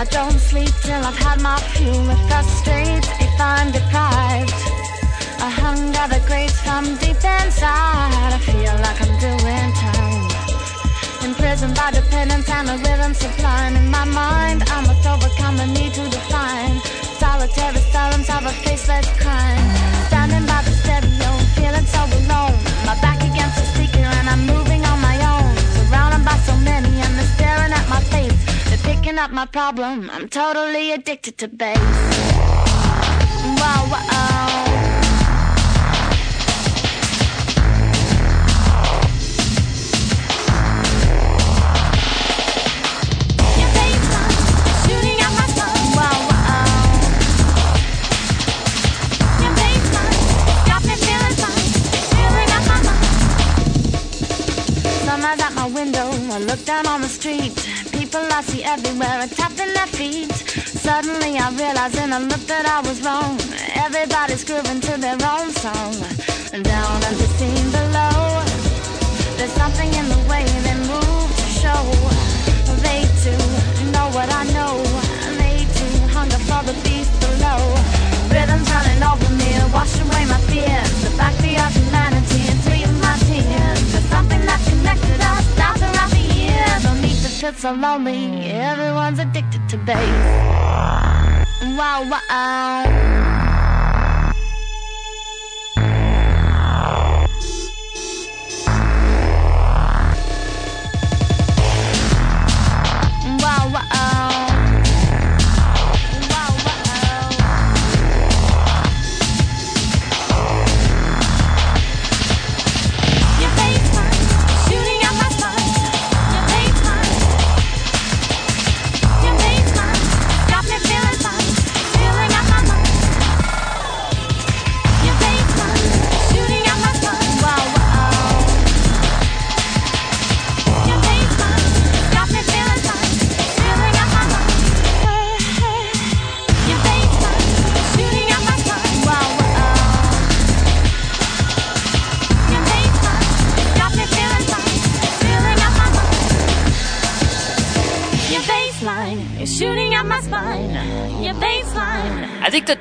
I 0.00 0.04
don't 0.04 0.32
sleep 0.38 0.72
till 0.82 0.94
I've 0.94 1.14
had 1.18 1.42
my 1.42 1.58
fuel. 1.60 2.08
It 2.08 2.16
frustrates 2.26 3.08
if 3.20 3.38
I'm 3.38 3.70
deprived. 3.70 4.19
From 6.64 6.96
deep 6.96 7.16
inside. 7.16 8.32
I 8.36 8.38
feel 8.42 8.74
like 8.86 8.98
I'm 9.04 9.14
doing 9.18 9.70
time. 9.84 11.28
Imprisoned 11.28 11.74
by 11.74 11.90
dependence 11.90 12.48
and 12.48 12.68
a 12.68 12.76
rhythm 12.78 13.14
sublime 13.14 13.76
in 13.76 13.90
my 13.90 14.04
mind. 14.04 14.64
I 14.66 14.80
must 14.86 15.06
overcome 15.06 15.56
the 15.56 15.66
need 15.66 15.92
to 15.94 16.04
define 16.08 16.80
solitary 17.20 17.82
silence 17.92 18.28
of 18.30 18.46
a 18.46 18.54
faceless 18.64 19.06
crime. 19.20 19.66
Standing 20.08 20.46
by 20.46 20.62
the 20.66 20.72
stereo, 20.80 21.30
feeling 21.56 21.86
so 21.94 22.02
alone. 22.20 22.56
My 22.88 22.96
back 23.04 23.20
against 23.20 23.56
the 23.60 23.66
speaker 23.72 24.06
and 24.18 24.26
I'm 24.28 24.46
moving 24.46 24.82
on 24.90 24.98
my 25.00 25.16
own. 25.32 25.52
Surrounded 25.76 26.24
by 26.24 26.36
so 26.48 26.56
many 26.56 26.92
and 27.04 27.12
they're 27.18 27.32
staring 27.36 27.72
at 27.72 27.86
my 27.88 28.00
face. 28.14 28.40
They're 28.68 28.84
picking 28.94 29.18
up 29.18 29.30
my 29.30 29.46
problem. 29.46 30.10
I'm 30.10 30.28
totally 30.28 30.92
addicted 30.92 31.36
to 31.38 31.48
bass. 31.48 31.78
Wow, 33.60 33.82
wow. 33.92 35.09
Look 56.46 56.64
down 56.64 56.86
on 56.86 57.00
the 57.00 57.08
street. 57.08 57.54
People 57.92 58.20
I 58.32 58.42
see 58.42 58.62
everywhere 58.64 59.18
are 59.24 59.28
tapping 59.28 59.72
their 59.74 59.86
feet. 59.86 60.32
Suddenly 60.32 61.38
I 61.38 61.50
realize 61.50 61.96
in 61.96 62.12
a 62.12 62.20
look 62.20 62.44
that 62.46 62.66
I 62.66 62.80
was 62.86 63.02
wrong. 63.02 63.38
Everybody's 63.74 64.44
grooving 64.44 64.80
to 64.80 64.94
their 65.00 65.18
own 65.20 65.50
song. 65.50 65.94
Down 66.50 66.96
at 67.08 67.16
the 67.20 67.28
scene 67.36 67.70
below. 67.70 68.42
There's 69.36 69.52
something 69.52 69.90
in 70.00 70.06
the 70.08 70.20
way 70.30 70.44
they 70.66 70.76
move 70.92 71.28
to 71.40 71.48
show. 71.62 71.82
They 72.86 73.04
too 73.24 73.40
know 73.92 74.08
what 74.16 74.28
I 74.32 74.44
know. 74.56 74.76
They 75.40 75.66
too 75.78 75.94
hunger 76.14 76.40
for 76.48 76.62
the 76.68 76.76
beast 76.84 77.12
below. 77.20 77.60
Rhythms 78.32 78.68
running 78.70 79.02
over 79.02 79.30
me, 79.40 79.50
wash 79.72 79.94
away 80.00 80.19
To 87.40 87.54
so 87.54 87.72
lonely. 87.72 88.50
Everyone's 88.50 89.18
addicted 89.18 89.66
to 89.70 89.78
bass. 89.78 89.96
Wow. 91.74 92.04
Wow, 92.10 93.49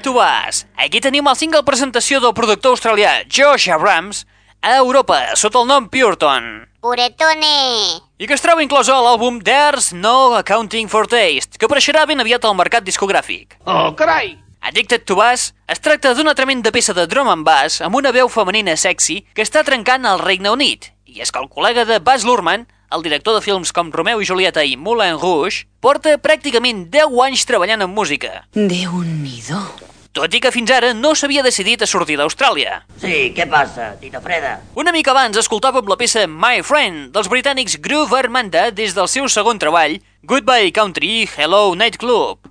To 0.09 0.17
Us. 0.17 0.65
Aquí 0.73 0.97
tenim 1.05 1.27
el 1.29 1.35
single 1.37 1.61
presentació 1.61 2.17
del 2.17 2.33
productor 2.33 2.73
australià 2.73 3.11
Josh 3.29 3.67
Abrams 3.69 4.23
a 4.65 4.71
Europa, 4.79 5.35
sota 5.37 5.59
el 5.61 5.67
nom 5.69 5.85
Pureton. 5.85 6.47
Puretone. 6.81 7.99
I 8.17 8.25
que 8.25 8.33
es 8.33 8.41
troba 8.41 8.63
inclosa 8.65 8.95
a 8.95 9.03
l'àlbum 9.05 9.37
There's 9.45 9.91
No 9.93 10.33
Accounting 10.39 10.89
for 10.89 11.05
Taste, 11.05 11.59
que 11.61 11.69
apareixerà 11.69 12.07
ben 12.09 12.23
aviat 12.23 12.47
al 12.49 12.57
mercat 12.57 12.87
discogràfic. 12.87 13.59
Oh, 13.69 13.91
carai! 13.99 14.33
Addicted 14.65 15.05
to 15.05 15.19
Us 15.21 15.51
es 15.69 15.83
tracta 15.85 16.15
d'una 16.17 16.33
tremenda 16.33 16.73
peça 16.73 16.95
de 16.97 17.05
drum 17.05 17.29
and 17.29 17.45
bass 17.45 17.77
amb 17.85 17.99
una 18.01 18.09
veu 18.15 18.31
femenina 18.33 18.73
sexy 18.81 19.19
que 19.37 19.45
està 19.45 19.61
trencant 19.67 20.09
el 20.09 20.23
Regne 20.23 20.49
Unit. 20.49 20.89
I 21.05 21.21
és 21.21 21.29
que 21.29 21.37
el 21.37 21.51
col·lega 21.53 21.85
de 21.85 21.99
Baz 22.01 22.25
Luhrmann, 22.25 22.65
el 22.89 23.05
director 23.05 23.37
de 23.37 23.45
films 23.45 23.69
com 23.69 23.93
Romeo 23.93 24.25
i 24.25 24.25
Julieta 24.25 24.65
i 24.65 24.73
Moulin 24.73 25.21
Rouge, 25.21 25.67
porta 25.85 26.17
pràcticament 26.17 26.87
10 26.89 27.13
anys 27.29 27.45
treballant 27.45 27.85
en 27.85 27.93
música. 27.93 28.47
Déu-n'hi-do. 28.57 29.61
Tot 30.09 30.33
i 30.33 30.39
que 30.41 30.49
fins 30.49 30.71
ara 30.73 30.89
no 30.97 31.11
s'havia 31.13 31.43
decidit 31.45 31.83
a 31.85 31.87
sortir 31.87 32.15
d'Austràlia. 32.17 32.79
Sí, 32.97 33.29
què 33.37 33.45
passa, 33.49 33.91
Tita 34.01 34.17
Freda? 34.23 34.55
Una 34.73 34.89
mica 34.91 35.13
abans 35.13 35.37
escoltàvem 35.37 35.85
la 35.85 35.97
peça 36.01 36.23
My 36.25 36.63
Friend 36.65 37.11
dels 37.13 37.29
britànics 37.29 37.77
Groove 37.83 38.17
Armanda 38.17 38.71
des 38.73 38.95
del 38.97 39.07
seu 39.07 39.29
segon 39.29 39.61
treball, 39.61 39.99
Goodbye 40.25 40.73
Country, 40.73 41.27
Hello 41.37 41.75
Nightclub. 41.77 42.49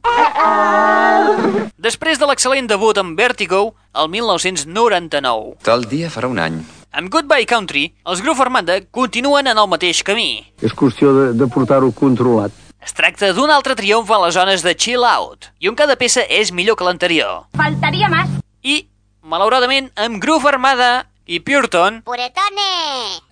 Després 1.82 2.22
de 2.22 2.30
l'excel·lent 2.30 2.70
debut 2.70 3.02
amb 3.02 3.18
Vertigo, 3.18 3.74
el 3.98 4.08
1999. 4.14 5.58
Tal 5.66 5.82
dia 5.90 6.12
farà 6.14 6.30
un 6.30 6.38
any. 6.38 6.62
Amb 6.94 7.10
Goodbye 7.10 7.46
Country, 7.50 7.88
els 8.06 8.22
Groove 8.22 8.46
Armanda 8.46 8.78
continuen 8.94 9.50
en 9.50 9.58
el 9.58 9.68
mateix 9.68 10.04
camí. 10.06 10.30
És 10.62 10.72
qüestió 10.78 11.10
de, 11.12 11.26
de 11.34 11.50
portar-ho 11.50 11.90
controlat. 11.90 12.54
Es 12.84 12.94
tracta 12.94 13.32
d'un 13.34 13.50
altre 13.50 13.74
triomf 13.78 14.10
a 14.14 14.18
les 14.24 14.34
zones 14.38 14.62
de 14.64 14.72
chill 14.78 15.04
out, 15.04 15.50
i 15.60 15.68
on 15.68 15.76
cada 15.76 15.96
peça 15.98 16.22
és 16.24 16.52
millor 16.54 16.76
que 16.78 16.86
l'anterior. 16.86 17.44
Faltaria 17.58 18.08
más. 18.08 18.30
I, 18.62 18.86
malauradament, 19.22 19.90
amb 19.98 20.20
Groove 20.22 20.48
Armada 20.52 21.06
i 21.26 21.40
Pureton, 21.44 22.00
Puretone. 22.06 22.68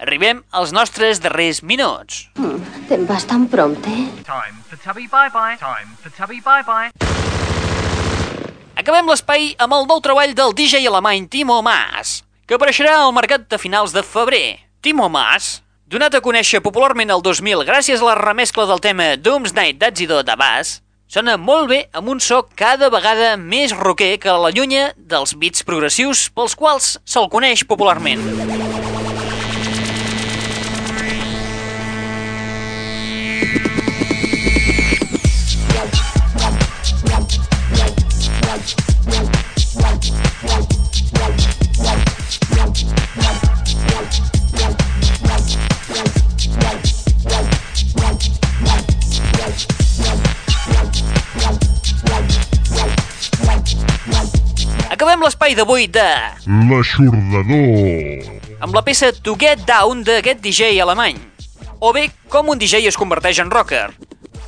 arribem 0.03 0.43
als 0.51 0.75
nostres 0.77 1.23
darrers 1.25 1.63
minuts. 1.63 2.27
Te'n 2.91 3.07
vas 3.09 3.25
tan 3.27 3.47
prompte? 3.49 3.95
Time 4.27 4.61
for 4.69 4.77
Tubby 4.83 5.07
Bye 5.09 5.31
Bye. 5.33 5.57
Time 5.63 5.95
for 6.03 6.11
Tubby 6.13 6.43
Bye 6.45 6.67
Bye. 6.67 6.91
Acabem 8.77 9.09
l'espai 9.09 9.55
amb 9.63 9.73
el 9.73 9.87
nou 9.89 10.03
treball 10.05 10.35
del 10.37 10.53
DJ 10.55 10.85
alemany 10.87 11.31
Timo 11.33 11.63
Maas, 11.65 12.21
que 12.47 12.59
apareixerà 12.59 12.99
al 13.01 13.15
mercat 13.17 13.49
de 13.49 13.59
finals 13.59 13.95
de 13.97 14.03
febrer. 14.05 14.59
Timo 14.85 15.09
Maas 15.09 15.63
Donat 15.87 16.17
a 16.19 16.19
conèixer 16.19 16.59
popularment 16.65 17.13
el 17.15 17.21
2000 17.23 17.61
gràcies 17.63 18.01
a 18.03 18.07
la 18.09 18.17
remescla 18.19 18.65
del 18.67 18.81
tema 18.83 19.05
Doomsday 19.23 19.77
d'Azido 19.79 20.19
de 20.27 20.35
Bass, 20.35 20.81
sona 21.07 21.37
molt 21.39 21.71
bé 21.71 21.79
amb 21.95 22.11
un 22.11 22.19
so 22.19 22.41
cada 22.59 22.89
vegada 22.91 23.37
més 23.39 23.71
rocker 23.71 24.17
que 24.19 24.35
l'allunya 24.35 24.89
dels 24.99 25.37
beats 25.39 25.63
progressius 25.63 26.27
pels 26.35 26.59
quals 26.59 26.97
se'l 27.07 27.31
coneix 27.31 27.63
popularment. 27.71 28.96
Acabem 55.07 55.23
l'espai 55.23 55.55
d'avui 55.55 55.87
de... 55.87 56.03
L'aixordador. 56.67 58.27
amb 58.59 58.75
la 58.75 58.83
peça 58.83 59.15
To 59.23 59.39
Get 59.39 59.63
Down 59.63 60.03
d'aquest 60.03 60.43
DJ 60.43 60.83
alemany. 60.83 61.15
O 61.79 61.95
bé, 61.95 62.11
com 62.27 62.51
un 62.51 62.59
DJ 62.59 62.91
es 62.91 62.99
converteix 62.99 63.39
en 63.39 63.47
rocker. 63.55 63.95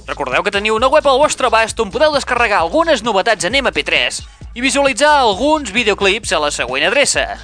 Recordeu 0.08 0.42
que 0.42 0.50
teniu 0.50 0.74
una 0.74 0.90
web 0.90 1.06
al 1.06 1.22
vostre 1.22 1.46
abast 1.46 1.78
on 1.78 1.94
podeu 1.94 2.10
descarregar 2.10 2.58
algunes 2.58 3.06
novetats 3.06 3.46
en 3.46 3.54
MP3 3.60 4.18
i 4.58 4.60
visualitzar 4.64 5.20
alguns 5.20 5.70
videoclips 5.70 6.34
a 6.34 6.42
la 6.42 6.50
següent 6.50 6.82
adreça. 6.88 7.38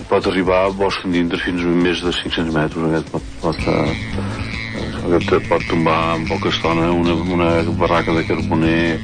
pot 0.08 0.30
arribar 0.32 0.60
a 0.66 0.70
bosc 0.76 1.04
endintre 1.08 1.40
fins 1.44 1.66
a 1.68 1.74
més 1.84 2.04
de 2.06 2.14
500 2.16 2.54
metres. 2.56 2.86
Aquest 2.88 3.12
pot, 3.12 3.28
pot, 3.44 3.60
eh, 3.68 5.10
aquest 5.10 5.50
pot 5.50 5.68
tombar 5.68 5.98
en 6.16 6.24
poca 6.32 6.54
estona 6.54 6.88
una, 6.96 7.18
una 7.36 7.50
barraca 7.82 8.16
de 8.16 8.24
carboner 8.30 9.02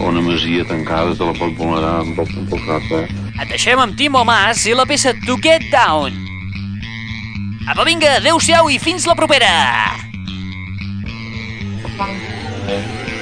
o 0.00 0.10
una 0.10 0.20
masia 0.26 0.66
tancada, 0.68 1.16
te 1.16 1.24
la 1.24 1.36
pot 1.38 1.56
vulnerar 1.56 1.96
en 2.02 2.12
poc, 2.18 2.36
en 2.36 2.48
poc 2.50 2.68
rato, 2.68 3.00
eh? 3.00 3.08
Et 3.40 3.48
deixem 3.48 3.80
amb 3.80 3.96
Timo 3.96 4.26
Mas 4.28 4.66
i 4.68 4.76
la 4.76 4.84
peça 4.84 5.14
To 5.24 5.38
Get 5.40 5.70
Down. 5.72 6.20
Apa, 7.64 7.86
vinga, 7.88 8.18
adeu-siau 8.20 8.68
i 8.68 8.76
fins 8.82 9.08
la 9.08 9.16
propera! 9.16 9.54
story 11.94 12.18
of 12.68 13.13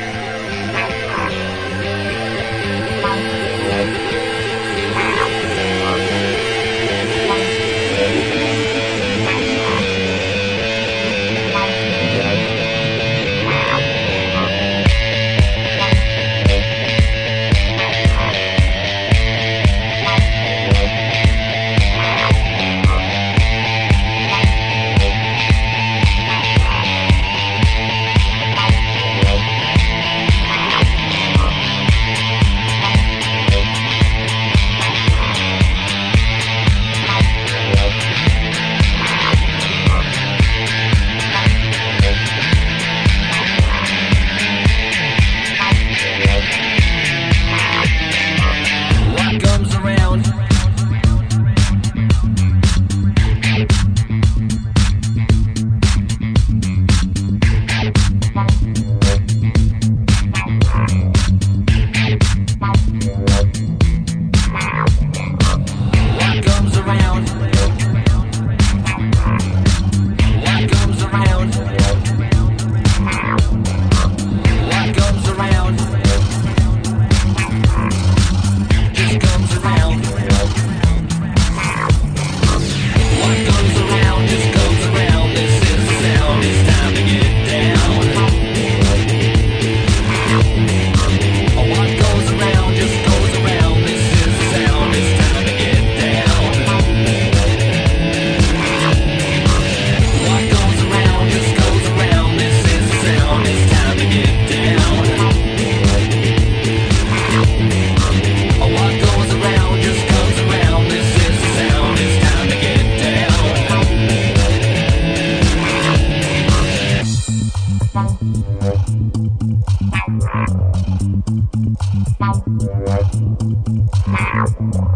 more. 124.63 124.92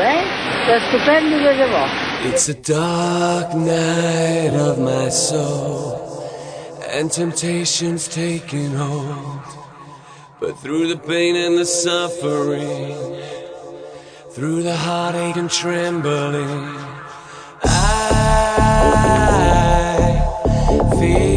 Eh? 0.00 0.38
It's 2.28 2.48
a 2.48 2.54
dark 2.54 3.54
night 3.54 4.54
of 4.54 4.78
my 4.78 5.08
soul, 5.08 6.28
and 6.88 7.10
temptation's 7.10 8.08
taking 8.08 8.74
hold. 8.74 9.42
But 10.40 10.58
through 10.58 10.88
the 10.88 10.98
pain 10.98 11.36
and 11.36 11.58
the 11.58 11.64
suffering, 11.64 12.94
through 14.30 14.62
the 14.62 14.76
heartache 14.76 15.36
and 15.36 15.50
trembling, 15.50 16.76
I 17.62 18.08
feel. 20.98 21.27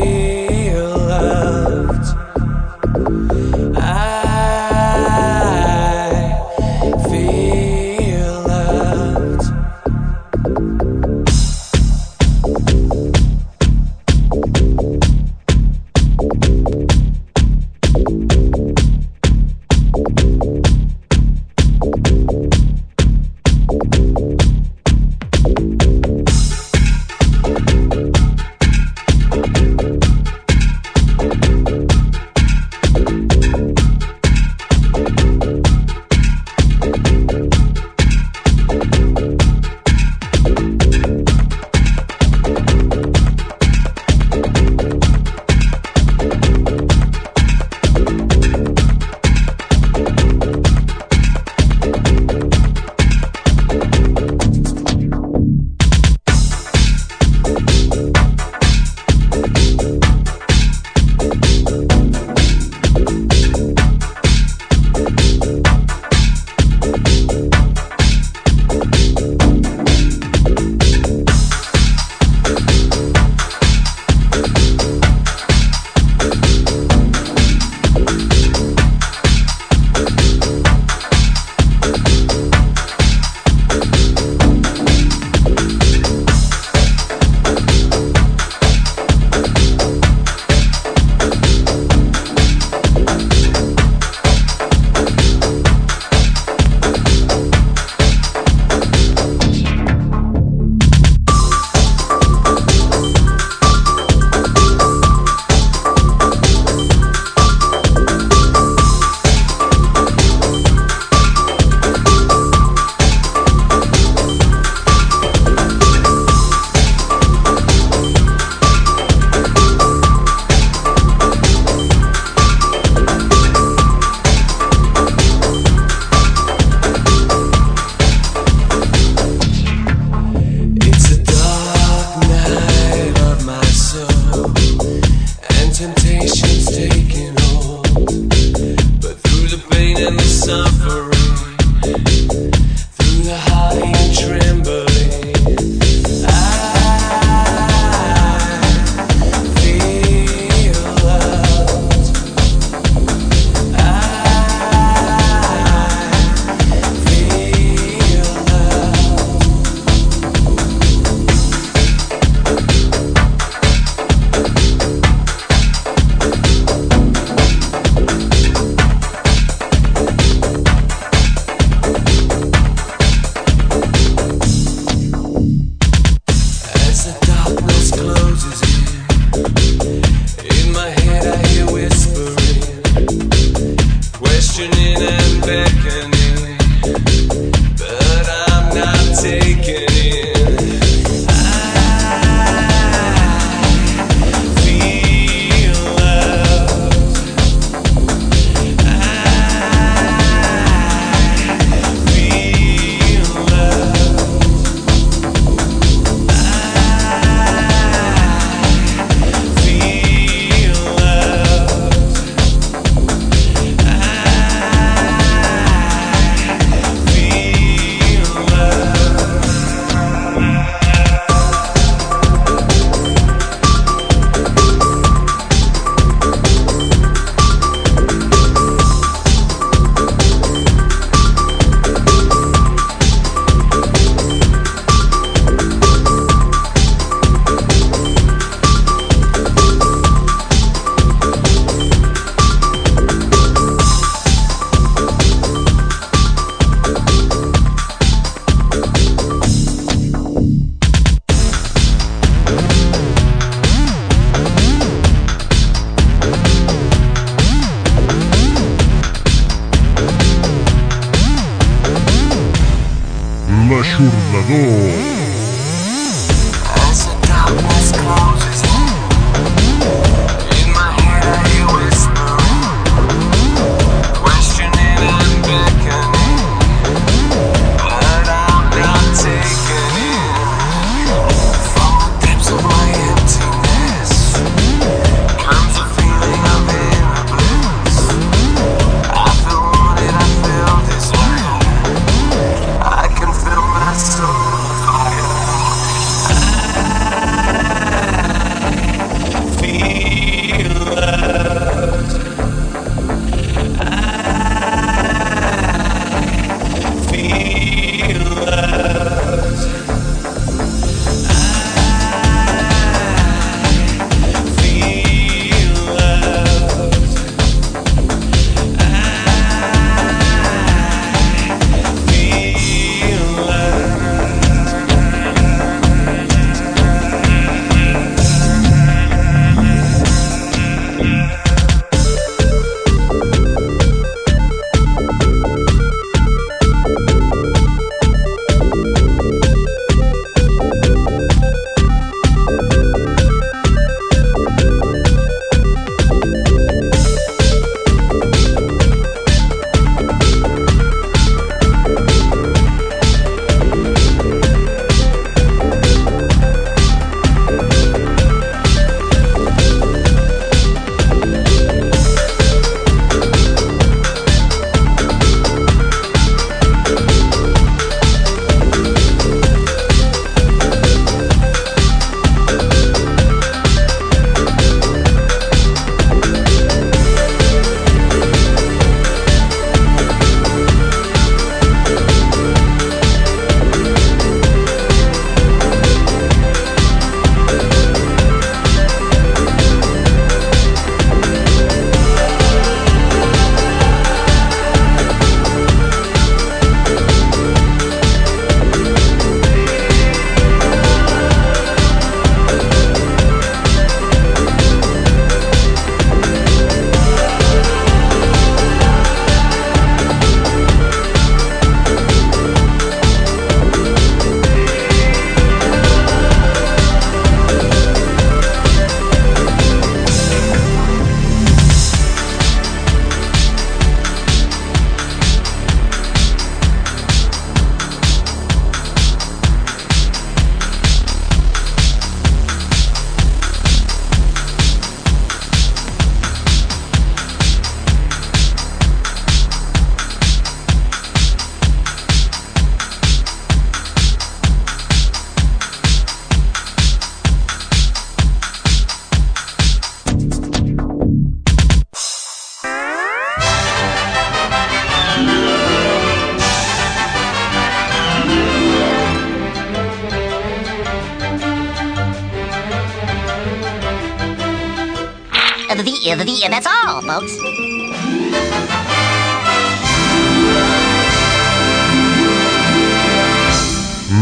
The 466.42 466.50
that's 466.50 466.66
all, 466.66 467.02
folks. 467.02 467.38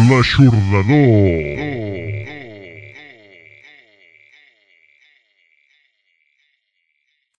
L'aixordador. 0.09 1.28